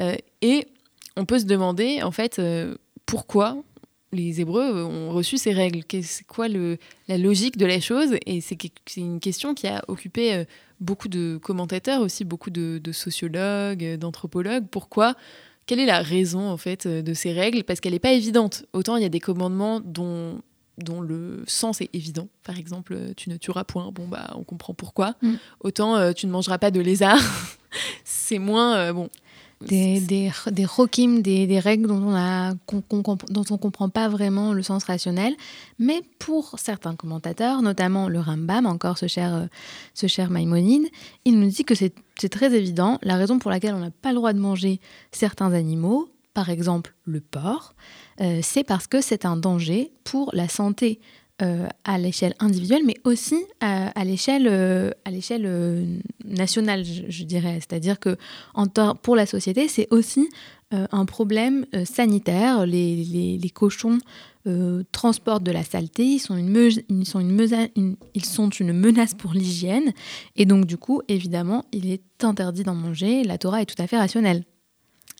Euh, 0.00 0.16
et 0.42 0.66
on 1.16 1.24
peut 1.24 1.38
se 1.38 1.44
demander, 1.44 2.02
en 2.02 2.10
fait, 2.10 2.38
euh, 2.38 2.76
pourquoi 3.06 3.56
les 4.16 4.40
Hébreux 4.40 4.82
ont 4.84 5.10
reçu 5.10 5.38
ces 5.38 5.52
règles 5.52 5.82
C'est 6.02 6.26
quoi 6.26 6.48
le, 6.48 6.78
la 7.08 7.18
logique 7.18 7.56
de 7.56 7.66
la 7.66 7.80
chose? 7.80 8.16
Et 8.26 8.40
c'est 8.40 8.58
une 8.96 9.20
question 9.20 9.54
qui 9.54 9.66
a 9.66 9.84
occupé 9.88 10.34
euh, 10.34 10.44
beaucoup 10.80 11.08
de 11.08 11.38
commentateurs, 11.42 12.00
aussi 12.00 12.24
beaucoup 12.24 12.50
de, 12.50 12.78
de 12.82 12.92
sociologues, 12.92 13.96
d'anthropologues. 13.96 14.66
Pourquoi? 14.70 15.14
Quelle 15.66 15.80
est 15.80 15.86
la 15.86 16.00
raison, 16.00 16.48
en 16.48 16.56
fait, 16.56 16.86
de 16.86 17.14
ces 17.14 17.32
règles? 17.32 17.64
Parce 17.64 17.80
qu'elle 17.80 17.92
n'est 17.92 17.98
pas 17.98 18.12
évidente. 18.12 18.64
Autant 18.72 18.96
il 18.96 19.02
y 19.02 19.06
a 19.06 19.10
des 19.10 19.20
commandements 19.20 19.80
dont 19.80 20.40
dont 20.78 21.00
le 21.00 21.42
sens 21.46 21.80
est 21.80 21.90
évident. 21.94 22.28
Par 22.44 22.58
exemple, 22.58 22.94
euh, 22.94 23.12
tu 23.16 23.30
ne 23.30 23.36
tueras 23.36 23.64
point, 23.64 23.90
bon 23.92 24.06
bah 24.06 24.32
on 24.36 24.44
comprend 24.44 24.74
pourquoi. 24.74 25.14
Mm. 25.22 25.34
Autant 25.60 25.96
euh, 25.96 26.12
tu 26.12 26.26
ne 26.26 26.32
mangeras 26.32 26.58
pas 26.58 26.70
de 26.70 26.80
lézard, 26.80 27.20
c'est 28.04 28.38
moins 28.38 28.76
euh, 28.76 28.92
bon. 28.92 29.08
Des, 29.62 30.00
des, 30.00 30.30
des 30.50 30.64
rokim, 30.66 31.22
des, 31.22 31.46
des, 31.46 31.58
règles 31.58 31.88
dont 31.88 32.14
on 32.14 32.56
dont 33.30 33.44
on 33.50 33.56
comprend 33.56 33.88
pas 33.88 34.06
vraiment 34.08 34.52
le 34.52 34.62
sens 34.62 34.84
rationnel, 34.84 35.34
mais 35.78 36.02
pour 36.18 36.58
certains 36.58 36.94
commentateurs, 36.94 37.62
notamment 37.62 38.10
le 38.10 38.20
Rambam, 38.20 38.66
encore 38.66 38.98
ce 38.98 39.06
cher, 39.06 39.48
ce 39.94 40.08
cher 40.08 40.28
Maïmonide, 40.28 40.86
il 41.24 41.40
nous 41.40 41.48
dit 41.48 41.64
que 41.64 41.74
c'est 41.74 41.94
très 42.28 42.54
évident. 42.54 42.98
La 43.02 43.16
raison 43.16 43.38
pour 43.38 43.50
laquelle 43.50 43.74
on 43.74 43.80
n'a 43.80 43.90
pas 43.90 44.10
le 44.10 44.16
droit 44.16 44.34
de 44.34 44.38
manger 44.38 44.78
certains 45.10 45.54
animaux, 45.54 46.10
par 46.34 46.50
exemple 46.50 46.94
le 47.06 47.20
porc, 47.20 47.74
euh, 48.20 48.40
c'est 48.42 48.62
parce 48.62 48.86
que 48.86 49.00
c'est 49.00 49.24
un 49.24 49.38
danger 49.38 49.90
pour 50.04 50.30
la 50.34 50.48
santé 50.48 51.00
euh, 51.42 51.68
à 51.84 51.98
l'échelle 51.98 52.34
individuelle, 52.38 52.82
mais 52.84 52.96
aussi 53.04 53.36
à, 53.60 53.88
à 53.88 54.04
l'échelle 54.04 54.46
euh, 54.48 54.90
nationale, 56.24 56.84
je, 56.84 57.24
dirais. 57.24 57.58
C'est-à-dire 57.60 57.98
que 57.98 58.16
pour 59.02 59.16
la 59.16 59.26
société, 59.26 59.68
c'est 59.68 59.86
aussi 59.90 60.28
un 60.72 61.04
problème 61.04 61.64
sanitaire. 61.84 62.66
Les, 62.66 62.96
les, 62.96 63.38
les 63.38 63.50
cochons 63.50 63.98
transportent 64.92 65.42
de 65.42 65.52
la 65.52 65.62
saleté, 65.62 66.04
ils 66.04 66.18
sont 66.18 66.36
une, 66.36 66.56
ils, 66.88 67.06
sont 67.06 67.20
une, 67.20 67.96
ils 68.14 68.24
sont 68.24 68.48
une 68.48 68.72
menace 68.72 69.14
pour 69.14 69.32
l'hygiène, 69.32 69.92
et 70.36 70.46
donc 70.46 70.66
du 70.66 70.76
coup, 70.76 71.02
évidemment, 71.08 71.64
il 71.72 71.90
est 71.90 72.02
interdit 72.24 72.62
d'en 72.62 72.74
manger. 72.74 73.24
La 73.24 73.38
Torah 73.38 73.62
est 73.62 73.66
tout 73.66 73.80
à 73.80 73.86
fait 73.86 73.98
rationnelle. 73.98 74.44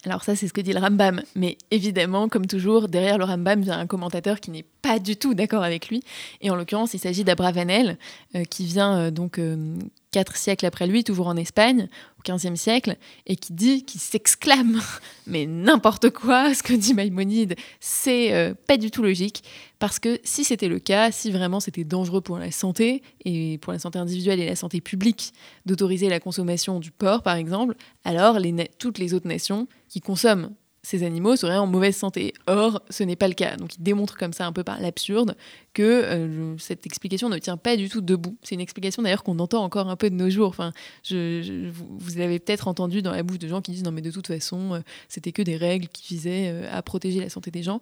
Alors 0.05 0.23
ça, 0.23 0.35
c'est 0.35 0.47
ce 0.47 0.53
que 0.53 0.61
dit 0.61 0.73
le 0.73 0.79
Rambam. 0.79 1.21
Mais 1.35 1.57
évidemment, 1.71 2.29
comme 2.29 2.45
toujours, 2.45 2.87
derrière 2.87 3.17
le 3.17 3.25
Rambam 3.25 3.61
vient 3.61 3.79
un 3.79 3.87
commentateur 3.87 4.39
qui 4.39 4.51
n'est 4.51 4.65
pas 4.81 4.99
du 4.99 5.17
tout 5.17 5.33
d'accord 5.33 5.63
avec 5.63 5.89
lui. 5.89 6.03
Et 6.41 6.49
en 6.49 6.55
l'occurrence, 6.55 6.93
il 6.93 6.99
s'agit 6.99 7.23
d'Abravanel, 7.23 7.97
euh, 8.35 8.43
qui 8.43 8.65
vient 8.65 8.97
euh, 8.97 9.11
donc 9.11 9.39
euh, 9.39 9.75
quatre 10.11 10.35
siècles 10.35 10.65
après 10.65 10.87
lui, 10.87 11.03
toujours 11.03 11.27
en 11.27 11.37
Espagne, 11.37 11.87
au 12.17 12.31
XVe 12.31 12.55
siècle, 12.55 12.97
et 13.25 13.35
qui 13.35 13.53
dit, 13.53 13.83
qui 13.83 13.99
s'exclame, 13.99 14.79
mais 15.27 15.45
n'importe 15.45 16.09
quoi, 16.09 16.53
ce 16.53 16.63
que 16.63 16.73
dit 16.73 16.93
Maïmonide, 16.93 17.55
c'est 17.79 18.53
pas 18.67 18.77
du 18.77 18.91
tout 18.91 19.03
logique, 19.03 19.43
parce 19.79 19.99
que 19.99 20.19
si 20.23 20.43
c'était 20.43 20.69
le 20.69 20.79
cas, 20.79 21.11
si 21.11 21.31
vraiment 21.31 21.59
c'était 21.59 21.83
dangereux 21.83 22.21
pour 22.21 22.37
la 22.37 22.51
santé, 22.51 23.03
et 23.25 23.57
pour 23.59 23.73
la 23.73 23.79
santé 23.79 23.99
individuelle 23.99 24.39
et 24.39 24.45
la 24.45 24.55
santé 24.55 24.81
publique, 24.81 25.33
d'autoriser 25.65 26.09
la 26.09 26.19
consommation 26.19 26.79
du 26.79 26.91
porc, 26.91 27.21
par 27.21 27.35
exemple, 27.35 27.75
alors 28.03 28.37
toutes 28.79 28.97
les 28.97 29.13
autres 29.13 29.27
nations 29.27 29.67
qui 29.89 30.01
consomment 30.01 30.51
ces 30.83 31.03
animaux 31.03 31.35
seraient 31.35 31.57
en 31.57 31.67
mauvaise 31.67 31.95
santé. 31.95 32.33
Or, 32.47 32.81
ce 32.89 33.03
n'est 33.03 33.15
pas 33.15 33.27
le 33.27 33.33
cas. 33.33 33.57
Donc, 33.57 33.75
il 33.75 33.83
démontre 33.83 34.17
comme 34.17 34.33
ça, 34.33 34.45
un 34.45 34.53
peu 34.53 34.63
par 34.63 34.79
l'absurde, 34.79 35.35
que 35.73 35.83
euh, 35.83 36.57
cette 36.57 36.85
explication 36.85 37.29
ne 37.29 37.37
tient 37.37 37.57
pas 37.57 37.75
du 37.75 37.89
tout 37.89 38.01
debout. 38.01 38.37
C'est 38.41 38.55
une 38.55 38.61
explication 38.61 39.03
d'ailleurs 39.03 39.23
qu'on 39.23 39.39
entend 39.39 39.63
encore 39.63 39.89
un 39.89 39.95
peu 39.95 40.09
de 40.09 40.15
nos 40.15 40.29
jours. 40.29 40.49
Enfin, 40.49 40.71
vous 41.09 42.17
l'avez 42.17 42.39
peut-être 42.39 42.67
entendu 42.67 43.01
dans 43.01 43.11
la 43.11 43.23
bouche 43.23 43.39
de 43.39 43.47
gens 43.47 43.61
qui 43.61 43.71
disent 43.71 43.83
non, 43.83 43.91
mais 43.91 44.01
de 44.01 44.11
toute 44.11 44.27
façon, 44.27 44.75
euh, 44.75 44.79
c'était 45.09 45.31
que 45.31 45.41
des 45.41 45.57
règles 45.57 45.87
qui 45.89 46.15
visaient 46.15 46.49
euh, 46.49 46.69
à 46.71 46.81
protéger 46.81 47.19
la 47.19 47.29
santé 47.29 47.51
des 47.51 47.63
gens. 47.63 47.81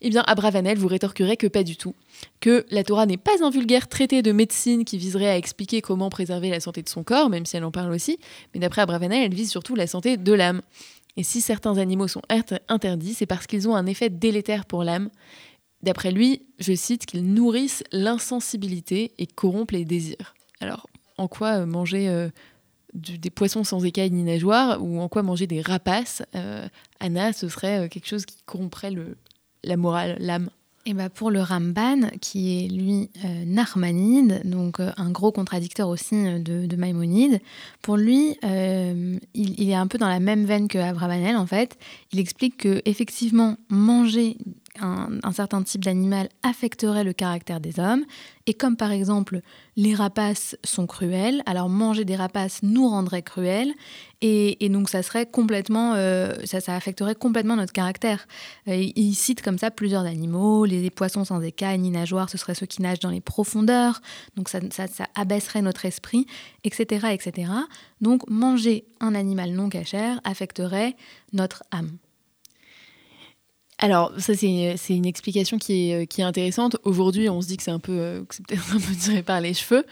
Eh 0.00 0.10
bien, 0.10 0.22
Abravanel 0.26 0.78
vous 0.78 0.86
rétorquerait 0.86 1.36
que 1.36 1.48
pas 1.48 1.64
du 1.64 1.76
tout, 1.76 1.94
que 2.40 2.64
la 2.70 2.84
Torah 2.84 3.04
n'est 3.04 3.16
pas 3.16 3.44
un 3.44 3.50
vulgaire 3.50 3.88
traité 3.88 4.22
de 4.22 4.30
médecine 4.30 4.84
qui 4.84 4.96
viserait 4.96 5.28
à 5.28 5.36
expliquer 5.36 5.82
comment 5.82 6.08
préserver 6.08 6.50
la 6.50 6.60
santé 6.60 6.82
de 6.82 6.88
son 6.88 7.02
corps, 7.02 7.30
même 7.30 7.44
si 7.46 7.56
elle 7.56 7.64
en 7.64 7.72
parle 7.72 7.92
aussi, 7.92 8.18
mais 8.54 8.60
d'après 8.60 8.82
Abravanel, 8.82 9.24
elle 9.24 9.34
vise 9.34 9.50
surtout 9.50 9.74
la 9.74 9.88
santé 9.88 10.16
de 10.16 10.32
l'âme. 10.32 10.62
Et 11.18 11.24
si 11.24 11.40
certains 11.40 11.78
animaux 11.78 12.06
sont 12.06 12.22
interdits, 12.68 13.12
c'est 13.12 13.26
parce 13.26 13.48
qu'ils 13.48 13.68
ont 13.68 13.74
un 13.74 13.86
effet 13.86 14.08
délétère 14.08 14.64
pour 14.64 14.84
l'âme. 14.84 15.10
D'après 15.82 16.12
lui, 16.12 16.46
je 16.60 16.72
cite, 16.74 17.06
qu'ils 17.06 17.34
nourrissent 17.34 17.82
l'insensibilité 17.90 19.10
et 19.18 19.26
corrompent 19.26 19.72
les 19.72 19.84
désirs. 19.84 20.34
Alors, 20.60 20.86
en 21.16 21.26
quoi 21.26 21.58
euh, 21.58 21.66
manger 21.66 22.08
euh, 22.08 22.28
des 22.94 23.30
poissons 23.30 23.64
sans 23.64 23.84
écailles 23.84 24.12
ni 24.12 24.22
nageoires 24.22 24.80
ou 24.80 25.00
en 25.00 25.08
quoi 25.08 25.24
manger 25.24 25.48
des 25.48 25.60
rapaces, 25.60 26.22
euh, 26.36 26.68
Anna, 27.00 27.32
ce 27.32 27.48
serait 27.48 27.88
quelque 27.88 28.06
chose 28.06 28.24
qui 28.24 28.36
corromprait 28.46 28.92
la 29.64 29.76
morale, 29.76 30.18
l'âme? 30.20 30.50
Et 30.88 30.94
bah 30.94 31.10
pour 31.10 31.30
le 31.30 31.42
Ramban, 31.42 32.08
qui 32.22 32.64
est 32.64 32.68
lui 32.68 33.10
euh, 33.22 33.44
Narmanide, 33.44 34.40
donc 34.46 34.80
euh, 34.80 34.90
un 34.96 35.10
gros 35.10 35.30
contradicteur 35.30 35.86
aussi 35.86 36.14
euh, 36.14 36.38
de, 36.38 36.76
Maïmonide, 36.76 37.40
pour 37.82 37.98
lui, 37.98 38.38
il, 39.34 39.70
est 39.70 39.74
un 39.74 39.86
peu 39.86 39.98
dans 39.98 40.08
la 40.08 40.18
même 40.18 40.46
veine 40.46 40.66
que 40.66 40.78
Abravanel 40.78 41.36
en 41.36 41.46
fait. 41.46 41.76
Il 42.12 42.18
explique 42.18 42.56
que 42.56 42.80
effectivement 42.86 43.56
manger 43.68 44.38
un, 44.80 45.32
certain 45.32 45.62
type 45.62 45.84
d'animal 45.84 46.28
affecterait 46.42 47.04
le 47.04 47.12
caractère 47.12 47.60
des 47.60 47.78
hommes. 47.80 48.04
Et 48.46 48.54
comme 48.54 48.76
par 48.76 48.92
exemple 48.92 49.40
les 49.76 49.94
rapaces 49.94 50.56
sont 50.64 50.86
cruels, 50.86 51.42
alors 51.46 51.68
manger 51.68 52.04
des 52.04 52.16
rapaces 52.16 52.60
nous 52.62 52.88
rendrait 52.88 53.22
cruels. 53.22 53.72
Et, 54.20 54.68
donc 54.68 54.88
ça 54.88 55.02
serait 55.02 55.26
complètement, 55.26 55.94
euh, 55.94 56.34
ça, 56.44 56.60
ça, 56.60 56.74
affecterait 56.74 57.14
complètement 57.14 57.56
notre 57.56 57.72
caractère. 57.72 58.26
Euh, 58.66 58.74
il 58.74 59.14
cite 59.14 59.42
comme 59.42 59.58
ça 59.58 59.70
plusieurs 59.70 60.04
animaux, 60.04 60.64
les, 60.64 60.90
poissons 60.90 61.24
sans 61.24 61.40
écailles 61.40 61.78
ni 61.78 61.90
nageoires, 61.90 62.28
ce 62.28 62.38
seraient 62.38 62.54
ceux 62.54 62.66
qui 62.66 62.82
nagent 62.82 63.00
dans 63.00 63.10
les 63.10 63.20
profondeurs. 63.20 64.00
Donc 64.36 64.48
ça, 64.48 64.58
ça, 64.70 64.86
ça 64.86 65.06
abaisserait 65.14 65.62
notre 65.62 65.84
esprit, 65.84 66.26
etc., 66.64 67.08
etc. 67.12 67.52
Donc 68.00 68.28
manger 68.28 68.86
un 69.00 69.14
animal 69.14 69.52
non 69.52 69.68
cachère 69.68 70.20
affecterait 70.24 70.96
notre 71.32 71.62
âme. 71.70 71.98
Alors, 73.78 74.12
ça, 74.18 74.34
c'est 74.34 74.76
une 74.90 75.06
explication 75.06 75.56
qui 75.56 75.90
est, 75.90 76.06
qui 76.08 76.20
est 76.20 76.24
intéressante. 76.24 76.76
Aujourd'hui, 76.82 77.28
on 77.28 77.40
se 77.40 77.46
dit 77.46 77.56
que 77.56 77.62
c'est 77.62 77.70
un 77.70 77.78
peu, 77.78 77.92
euh, 77.92 78.22
peut-être 78.22 78.70
un 78.74 78.80
peu 78.80 78.94
tiré 78.94 79.22
par 79.22 79.40
les 79.40 79.54
cheveux, 79.54 79.84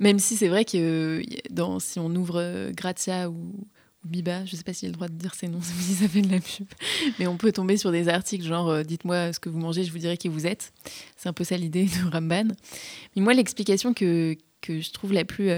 même 0.00 0.18
si 0.18 0.36
c'est 0.36 0.48
vrai 0.48 0.64
que 0.64 1.22
dans, 1.50 1.78
si 1.78 2.00
on 2.00 2.12
ouvre 2.14 2.40
euh, 2.40 2.72
Grazia 2.72 3.30
ou, 3.30 3.54
Biba, 4.04 4.44
je 4.44 4.52
ne 4.52 4.56
sais 4.56 4.64
pas 4.64 4.72
s'il 4.72 4.86
a 4.86 4.90
le 4.90 4.94
droit 4.94 5.08
de 5.08 5.14
dire 5.14 5.34
ces 5.34 5.48
noms, 5.48 5.60
si 5.62 5.94
ça 5.94 6.08
fait 6.08 6.22
de 6.22 6.30
la 6.32 6.40
pub, 6.40 6.66
mais 7.18 7.26
on 7.26 7.36
peut 7.36 7.52
tomber 7.52 7.76
sur 7.76 7.92
des 7.92 8.08
articles 8.08 8.44
genre 8.44 8.68
euh, 8.68 8.82
dites-moi 8.82 9.32
ce 9.32 9.40
que 9.40 9.48
vous 9.48 9.58
mangez, 9.58 9.84
je 9.84 9.92
vous 9.92 9.98
dirai 9.98 10.16
qui 10.16 10.28
vous 10.28 10.46
êtes. 10.46 10.72
C'est 11.16 11.28
un 11.28 11.32
peu 11.32 11.44
ça 11.44 11.56
l'idée 11.56 11.84
de 11.84 12.10
Ramban. 12.10 12.48
Mais 13.14 13.22
moi, 13.22 13.34
l'explication 13.34 13.94
que, 13.94 14.36
je 14.68 14.90
trouve 14.90 15.12
la 15.12 15.24
plus, 15.24 15.50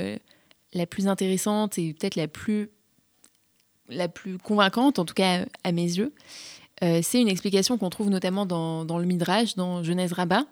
intéressante 1.06 1.78
et 1.78 1.94
peut-être 1.94 2.16
la 2.16 2.28
plus 2.28 2.68
convaincante, 4.42 4.98
en 4.98 5.04
tout 5.04 5.14
cas 5.14 5.46
à 5.64 5.72
mes 5.72 5.82
yeux. 5.82 6.12
C'est 6.80 7.20
une 7.20 7.28
explication 7.28 7.76
qu'on 7.78 7.90
trouve 7.90 8.10
notamment 8.10 8.46
dans, 8.46 8.98
le 8.98 9.04
Midrash, 9.04 9.54
dans 9.54 9.82
Genèse 9.82 10.12
Rabbah, 10.12 10.46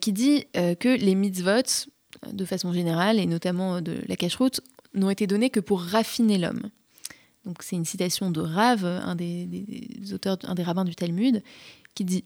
qui 0.00 0.12
dit 0.12 0.46
que 0.54 0.96
les 0.96 1.14
mitzvot, 1.14 1.88
de 2.32 2.44
façon 2.44 2.72
générale, 2.72 3.18
et 3.18 3.26
notamment 3.26 3.80
de 3.80 3.98
la 4.08 4.16
cacheroute, 4.16 4.60
n'ont 4.94 5.10
été 5.10 5.26
donnés 5.26 5.50
que 5.50 5.60
pour 5.60 5.82
raffiner 5.82 6.38
l'homme. 6.38 6.70
Donc 7.44 7.62
c'est 7.62 7.76
une 7.76 7.84
citation 7.84 8.30
de 8.30 8.40
Rav, 8.40 8.84
un 8.84 9.14
des, 9.14 10.12
auteurs, 10.12 10.38
un 10.44 10.54
des 10.54 10.62
rabbins 10.62 10.84
du 10.84 10.94
Talmud, 10.94 11.42
qui 11.94 12.04
dit 12.04 12.24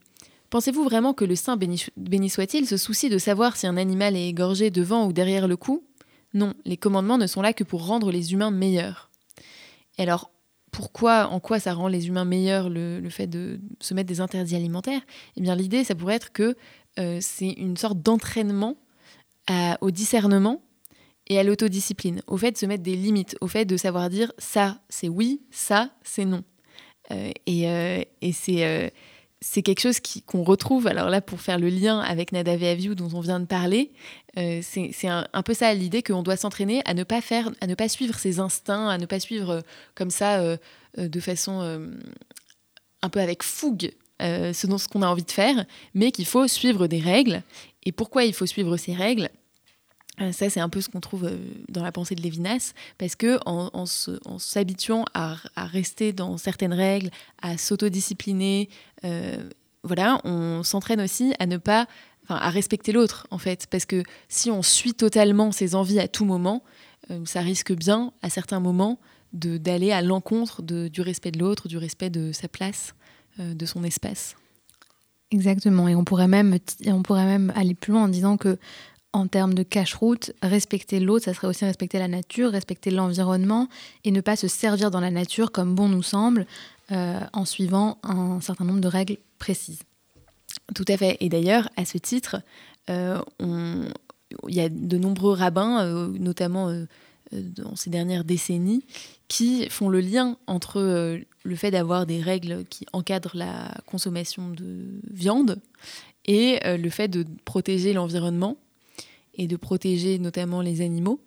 Pensez-vous 0.50 0.84
vraiment 0.84 1.12
que 1.12 1.24
le 1.24 1.36
saint, 1.36 1.56
béni, 1.56 2.30
soit-il, 2.30 2.66
se 2.66 2.78
soucie 2.78 3.10
de 3.10 3.18
savoir 3.18 3.56
si 3.56 3.66
un 3.66 3.76
animal 3.76 4.16
est 4.16 4.28
égorgé 4.28 4.70
devant 4.70 5.06
ou 5.06 5.12
derrière 5.12 5.46
le 5.46 5.56
cou? 5.56 5.84
Non, 6.32 6.54
les 6.64 6.76
commandements 6.76 7.18
ne 7.18 7.26
sont 7.26 7.42
là 7.42 7.52
que 7.52 7.64
pour 7.64 7.86
rendre 7.86 8.10
les 8.10 8.32
humains 8.32 8.50
meilleurs. 8.50 9.10
Alors, 9.98 10.30
pourquoi, 10.70 11.28
en 11.28 11.40
quoi 11.40 11.60
ça 11.60 11.74
rend 11.74 11.88
les 11.88 12.08
humains 12.08 12.24
meilleurs 12.24 12.68
le, 12.68 13.06
fait 13.10 13.26
de 13.26 13.60
se 13.80 13.94
mettre 13.94 14.08
des 14.08 14.20
interdits 14.20 14.56
alimentaires 14.56 15.02
Eh 15.36 15.40
bien, 15.40 15.54
l'idée, 15.54 15.84
ça 15.84 15.94
pourrait 15.94 16.16
être 16.16 16.32
que 16.32 16.56
euh, 16.98 17.18
c'est 17.20 17.50
une 17.50 17.76
sorte 17.76 18.00
d'entraînement 18.02 18.76
au 19.80 19.90
discernement 19.90 20.60
et 21.28 21.38
à 21.38 21.42
l'autodiscipline, 21.42 22.22
au 22.26 22.36
fait 22.36 22.52
de 22.52 22.56
se 22.56 22.66
mettre 22.66 22.82
des 22.82 22.96
limites, 22.96 23.36
au 23.40 23.46
fait 23.46 23.64
de 23.64 23.76
savoir 23.76 24.08
dire 24.08 24.32
ça 24.38 24.80
c'est 24.88 25.08
oui, 25.08 25.42
ça 25.50 25.90
c'est 26.02 26.24
non. 26.24 26.42
Euh, 27.10 27.32
et, 27.46 27.68
euh, 27.68 28.02
et 28.20 28.32
c'est 28.32 28.92
c'est 29.40 29.62
quelque 29.62 29.80
chose 29.80 29.98
qu'on 30.26 30.42
retrouve, 30.42 30.86
alors 30.86 31.10
là 31.10 31.20
pour 31.20 31.40
faire 31.40 31.58
le 31.58 31.68
lien 31.68 32.00
avec 32.00 32.32
Nadav 32.32 32.62
et 32.62 32.68
Aviou 32.68 32.94
dont 32.94 33.10
on 33.14 33.20
vient 33.20 33.40
de 33.40 33.46
parler, 33.46 33.92
c'est 34.36 35.08
un, 35.08 35.42
peu 35.44 35.54
ça 35.54 35.72
l'idée 35.74 36.02
qu'on 36.02 36.22
doit 36.22 36.36
s'entraîner 36.36 36.82
à 36.84 36.94
ne 36.94 37.04
pas 37.04 37.20
faire, 37.20 37.50
à 37.60 37.66
ne 37.66 37.74
pas 37.74 37.88
suivre 37.88 38.16
ses 38.18 38.40
instincts, 38.40 38.88
à 38.88 38.98
ne 38.98 39.06
pas 39.06 39.20
suivre 39.20 39.62
comme 39.94 40.10
ça 40.10 40.40
de 40.96 41.20
façon 41.20 41.88
un 43.02 43.08
peu 43.08 43.20
avec 43.20 43.42
fougue 43.42 43.92
ce 44.20 44.52
ce 44.52 44.88
qu'on 44.88 45.02
a 45.02 45.08
envie 45.08 45.24
de 45.24 45.30
faire, 45.30 45.64
mais 45.94 46.10
qu'il 46.10 46.26
faut 46.26 46.46
suivre 46.48 46.86
des 46.86 47.00
règles. 47.00 47.42
Et 47.84 47.92
pourquoi 47.92 48.24
il 48.24 48.34
faut 48.34 48.46
suivre 48.46 48.76
ces 48.76 48.94
règles? 48.94 49.28
euh, 49.28 49.47
ça, 50.32 50.50
c'est 50.50 50.60
un 50.60 50.68
peu 50.68 50.80
ce 50.80 50.88
qu'on 50.88 51.00
trouve 51.00 51.24
euh, 51.24 51.38
dans 51.68 51.82
la 51.82 51.92
pensée 51.92 52.14
de 52.14 52.22
Lévinas, 52.22 52.72
parce 52.98 53.16
que 53.16 53.38
en, 53.46 53.86
s'habituant 54.38 55.04
à, 55.14 55.36
rester 55.56 56.12
dans 56.12 56.36
certaines 56.36 56.72
règles, 56.72 57.10
à 57.42 57.56
s'autodiscipliner, 57.56 58.68
euh, 59.04 59.48
voilà, 59.82 60.20
on 60.24 60.62
s'entraîne 60.62 61.00
aussi 61.00 61.34
à 61.38 61.46
ne 61.46 61.56
pas, 61.56 61.86
à 62.28 62.50
respecter 62.50 62.92
l'autre, 62.92 63.26
en 63.30 63.38
fait, 63.38 63.66
parce 63.70 63.86
que 63.86 64.02
si 64.28 64.50
on 64.50 64.62
suit 64.62 64.94
totalement 64.94 65.52
ses 65.52 65.74
envies 65.74 66.00
à 66.00 66.08
tout 66.08 66.24
moment, 66.24 66.62
ça 67.24 67.40
risque 67.40 67.72
bien, 67.72 68.12
à 68.20 68.28
certains 68.28 68.60
moments, 68.60 68.98
d'aller 69.32 69.92
à 69.92 70.02
l'encontre 70.02 70.62
du 70.62 71.00
respect 71.00 71.30
de 71.30 71.38
l'autre, 71.38 71.68
du 71.68 71.78
respect 71.78 72.10
de 72.10 72.32
sa 72.32 72.48
place, 72.48 72.94
de 73.38 73.64
son 73.64 73.82
espace. 73.82 74.36
Exactement, 75.30 75.88
et 75.88 75.94
on 75.94 76.04
pourrait 76.04 76.28
même, 76.28 76.58
on 76.86 77.02
pourrait 77.02 77.26
même 77.26 77.52
aller 77.54 77.74
plus 77.74 77.92
loin 77.92 78.04
en 78.04 78.08
disant 78.08 78.36
que 78.36 78.58
en 79.12 79.26
termes 79.26 79.54
de 79.54 79.62
cache-route, 79.62 80.32
respecter 80.42 81.00
l'autre, 81.00 81.24
ça 81.24 81.34
serait 81.34 81.46
aussi 81.46 81.64
respecter 81.64 81.98
la 81.98 82.08
nature, 82.08 82.50
respecter 82.50 82.90
l'environnement 82.90 83.68
et 84.04 84.10
ne 84.10 84.20
pas 84.20 84.36
se 84.36 84.48
servir 84.48 84.90
dans 84.90 85.00
la 85.00 85.10
nature 85.10 85.50
comme 85.50 85.74
bon 85.74 85.88
nous 85.88 86.02
semble 86.02 86.46
euh, 86.92 87.20
en 87.32 87.44
suivant 87.44 87.98
un 88.02 88.40
certain 88.40 88.64
nombre 88.64 88.80
de 88.80 88.88
règles 88.88 89.16
précises. 89.38 89.82
Tout 90.74 90.84
à 90.88 90.96
fait. 90.96 91.16
Et 91.20 91.28
d'ailleurs, 91.28 91.68
à 91.76 91.84
ce 91.84 91.96
titre, 91.96 92.42
euh, 92.90 93.20
il 93.40 94.54
y 94.54 94.60
a 94.60 94.68
de 94.68 94.98
nombreux 94.98 95.32
rabbins, 95.32 95.82
euh, 95.82 96.08
notamment 96.18 96.70
dans 97.32 97.76
ces 97.76 97.90
dernières 97.90 98.24
décennies, 98.24 98.84
qui 99.28 99.68
font 99.68 99.88
le 99.88 100.00
lien 100.00 100.36
entre 100.46 101.18
le 101.42 101.56
fait 101.56 101.70
d'avoir 101.70 102.06
des 102.06 102.22
règles 102.22 102.64
qui 102.70 102.86
encadrent 102.92 103.36
la 103.36 103.74
consommation 103.86 104.50
de 104.50 105.00
viande 105.10 105.60
et 106.24 106.58
le 106.64 106.88
fait 106.88 107.08
de 107.08 107.26
protéger 107.44 107.92
l'environnement 107.92 108.56
et 109.38 109.46
de 109.46 109.56
protéger 109.56 110.18
notamment 110.18 110.60
les 110.60 110.82
animaux, 110.82 111.20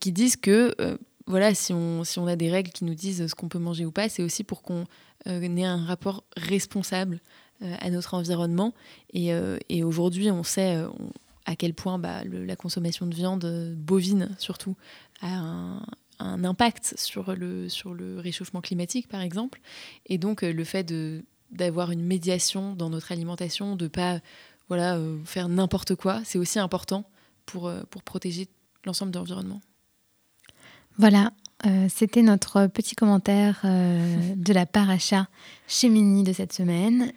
qui 0.00 0.12
disent 0.12 0.36
que 0.36 0.74
euh, 0.80 0.96
voilà, 1.26 1.54
si 1.54 1.72
on, 1.72 2.04
si 2.04 2.18
on 2.18 2.26
a 2.26 2.36
des 2.36 2.50
règles 2.50 2.70
qui 2.70 2.84
nous 2.84 2.94
disent 2.94 3.26
ce 3.26 3.34
qu'on 3.34 3.48
peut 3.48 3.58
manger 3.58 3.86
ou 3.86 3.90
pas, 3.90 4.08
c'est 4.08 4.22
aussi 4.22 4.44
pour 4.44 4.62
qu'on 4.62 4.84
euh, 5.26 5.40
ait 5.40 5.64
un 5.64 5.82
rapport 5.84 6.22
responsable 6.36 7.20
euh, 7.62 7.74
à 7.80 7.90
notre 7.90 8.14
environnement. 8.14 8.74
Et, 9.14 9.30
et 9.68 9.84
aujourd'hui, 9.84 10.30
on 10.30 10.42
sait 10.42 10.76
à 11.46 11.56
quel 11.56 11.72
point 11.72 11.98
bah, 11.98 12.24
la 12.24 12.56
consommation 12.56 13.06
de 13.06 13.14
viande 13.14 13.74
bovine, 13.76 14.34
surtout, 14.38 14.76
a 15.22 15.28
un, 16.18 16.44
impact 16.44 16.94
sur 16.96 17.34
le, 17.34 17.68
sur 17.68 17.94
le 17.94 18.18
réchauffement 18.18 18.60
climatique, 18.60 19.08
par 19.08 19.20
exemple. 19.20 19.60
Et 20.06 20.18
donc, 20.18 20.42
le 20.42 20.64
fait 20.64 20.92
d'avoir 21.50 21.90
une 21.90 22.02
médiation 22.02 22.74
dans 22.74 22.90
notre 22.90 23.12
alimentation, 23.12 23.76
de 23.76 23.88
pas 23.88 24.20
voilà, 24.68 24.98
faire 25.24 25.48
n'importe 25.48 25.94
quoi, 25.94 26.20
c'est 26.24 26.38
aussi 26.38 26.58
important 26.58 27.04
pour, 27.46 27.68
euh, 27.68 27.82
pour 27.90 28.02
protéger 28.02 28.48
l'ensemble 28.84 29.12
de 29.12 29.18
l'environnement. 29.18 29.60
Voilà, 30.96 31.32
euh, 31.66 31.86
c'était 31.88 32.22
notre 32.22 32.66
petit 32.68 32.94
commentaire 32.94 33.60
euh, 33.64 34.34
de 34.36 34.52
la 34.52 34.66
paracha 34.66 35.28
chez 35.66 35.88
Mini 35.88 36.22
de 36.22 36.32
cette 36.32 36.52
semaine, 36.52 37.12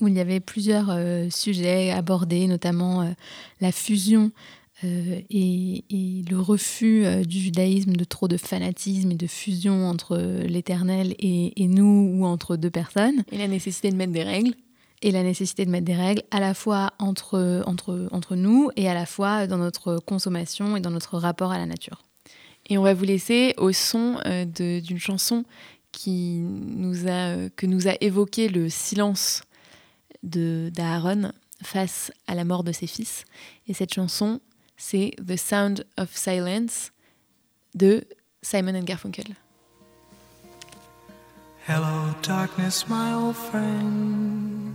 où 0.00 0.08
il 0.08 0.14
y 0.14 0.20
avait 0.20 0.40
plusieurs 0.40 0.94
sujets 1.32 1.90
abordés, 1.92 2.46
notamment 2.46 3.14
la 3.60 3.72
fusion 3.72 4.32
et, 4.82 5.84
le 6.28 6.38
refus 6.38 7.06
du 7.24 7.38
judaïsme 7.38 7.92
de 7.92 8.04
trop 8.04 8.28
de 8.28 8.36
fanatisme 8.36 9.12
et 9.12 9.16
de 9.16 9.26
fusion 9.26 9.88
entre 9.88 10.18
l'éternel 10.18 11.14
et, 11.18 11.62
et, 11.62 11.68
nous 11.68 12.12
ou 12.14 12.26
entre 12.26 12.56
deux 12.56 12.70
personnes. 12.70 13.24
Et 13.32 13.38
la 13.38 13.48
nécessité 13.48 13.90
de 13.90 13.96
mettre 13.96 14.12
des 14.12 14.24
règles 14.24 14.54
et 15.06 15.12
la 15.12 15.22
nécessité 15.22 15.64
de 15.64 15.70
mettre 15.70 15.84
des 15.84 15.94
règles 15.94 16.22
à 16.32 16.40
la 16.40 16.52
fois 16.52 16.92
entre, 16.98 17.62
entre, 17.64 18.08
entre 18.10 18.34
nous 18.34 18.70
et 18.74 18.88
à 18.88 18.94
la 18.94 19.06
fois 19.06 19.46
dans 19.46 19.56
notre 19.56 19.98
consommation 19.98 20.76
et 20.76 20.80
dans 20.80 20.90
notre 20.90 21.16
rapport 21.16 21.52
à 21.52 21.58
la 21.58 21.66
nature. 21.66 22.02
Et 22.68 22.76
on 22.76 22.82
va 22.82 22.92
vous 22.92 23.04
laisser 23.04 23.54
au 23.56 23.70
son 23.70 24.18
euh, 24.26 24.44
d'une 24.44 24.98
chanson 24.98 25.44
qui 25.92 26.40
nous 26.40 27.06
a, 27.06 27.48
que 27.54 27.66
nous 27.66 27.86
a 27.86 27.92
évoqué 28.00 28.48
le 28.48 28.68
silence 28.68 29.42
d'Aaron 30.24 31.30
face 31.62 32.10
à 32.26 32.34
la 32.34 32.44
mort 32.44 32.64
de 32.64 32.72
ses 32.72 32.88
fils. 32.88 33.26
Et 33.68 33.74
cette 33.74 33.94
chanson, 33.94 34.40
c'est 34.76 35.12
The 35.24 35.36
Sound 35.36 35.86
of 35.98 36.16
Silence 36.16 36.90
de 37.76 38.04
Simon 38.42 38.82
Garfunkel. 38.82 39.36
Hello, 41.68 42.12
darkness, 42.22 42.88
my 42.88 43.12
old 43.14 43.36
friend. 43.36 44.74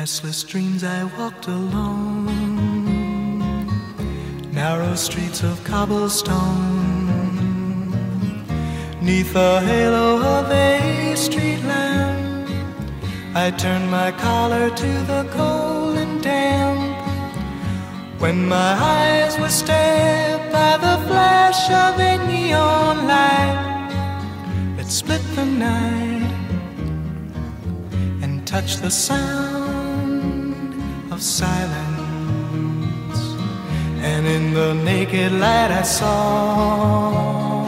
Restless 0.00 0.44
dreams 0.44 0.84
I 0.84 1.04
walked 1.18 1.46
alone, 1.46 2.26
narrow 4.52 4.94
streets 4.94 5.42
of 5.42 5.64
cobblestone, 5.64 6.36
neath 9.00 9.32
the 9.32 9.60
halo 9.60 10.20
of 10.20 10.50
a 10.50 11.14
street 11.16 11.62
lamp. 11.64 12.46
I 13.34 13.50
turned 13.52 13.90
my 13.90 14.12
collar 14.12 14.68
to 14.68 14.90
the 15.12 15.26
cold 15.30 15.96
and 15.96 16.22
damp. 16.22 16.94
When 18.20 18.46
my 18.46 18.72
eyes 18.98 19.38
were 19.38 19.48
stared 19.48 20.52
by 20.52 20.76
the 20.76 20.98
flash 21.08 21.70
of 21.70 21.98
a 21.98 22.18
neon 22.28 23.08
light 23.08 23.88
that 24.76 24.90
split 24.90 25.22
the 25.34 25.46
night 25.46 26.34
and 28.22 28.46
touched 28.46 28.82
the 28.82 28.90
sound 28.90 29.55
of 31.16 31.22
silence. 31.22 33.20
And 34.10 34.26
in 34.26 34.52
the 34.52 34.74
naked 34.74 35.32
light, 35.32 35.70
I 35.70 35.82
saw 35.82 37.66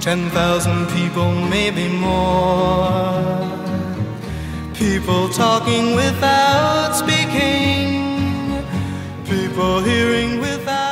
10,000 0.00 0.86
people, 0.96 1.32
maybe 1.56 1.88
more. 1.88 3.10
People 4.74 5.28
talking 5.30 5.96
without 5.96 6.92
speaking, 6.94 8.62
people 9.24 9.82
hearing 9.82 10.40
without. 10.40 10.89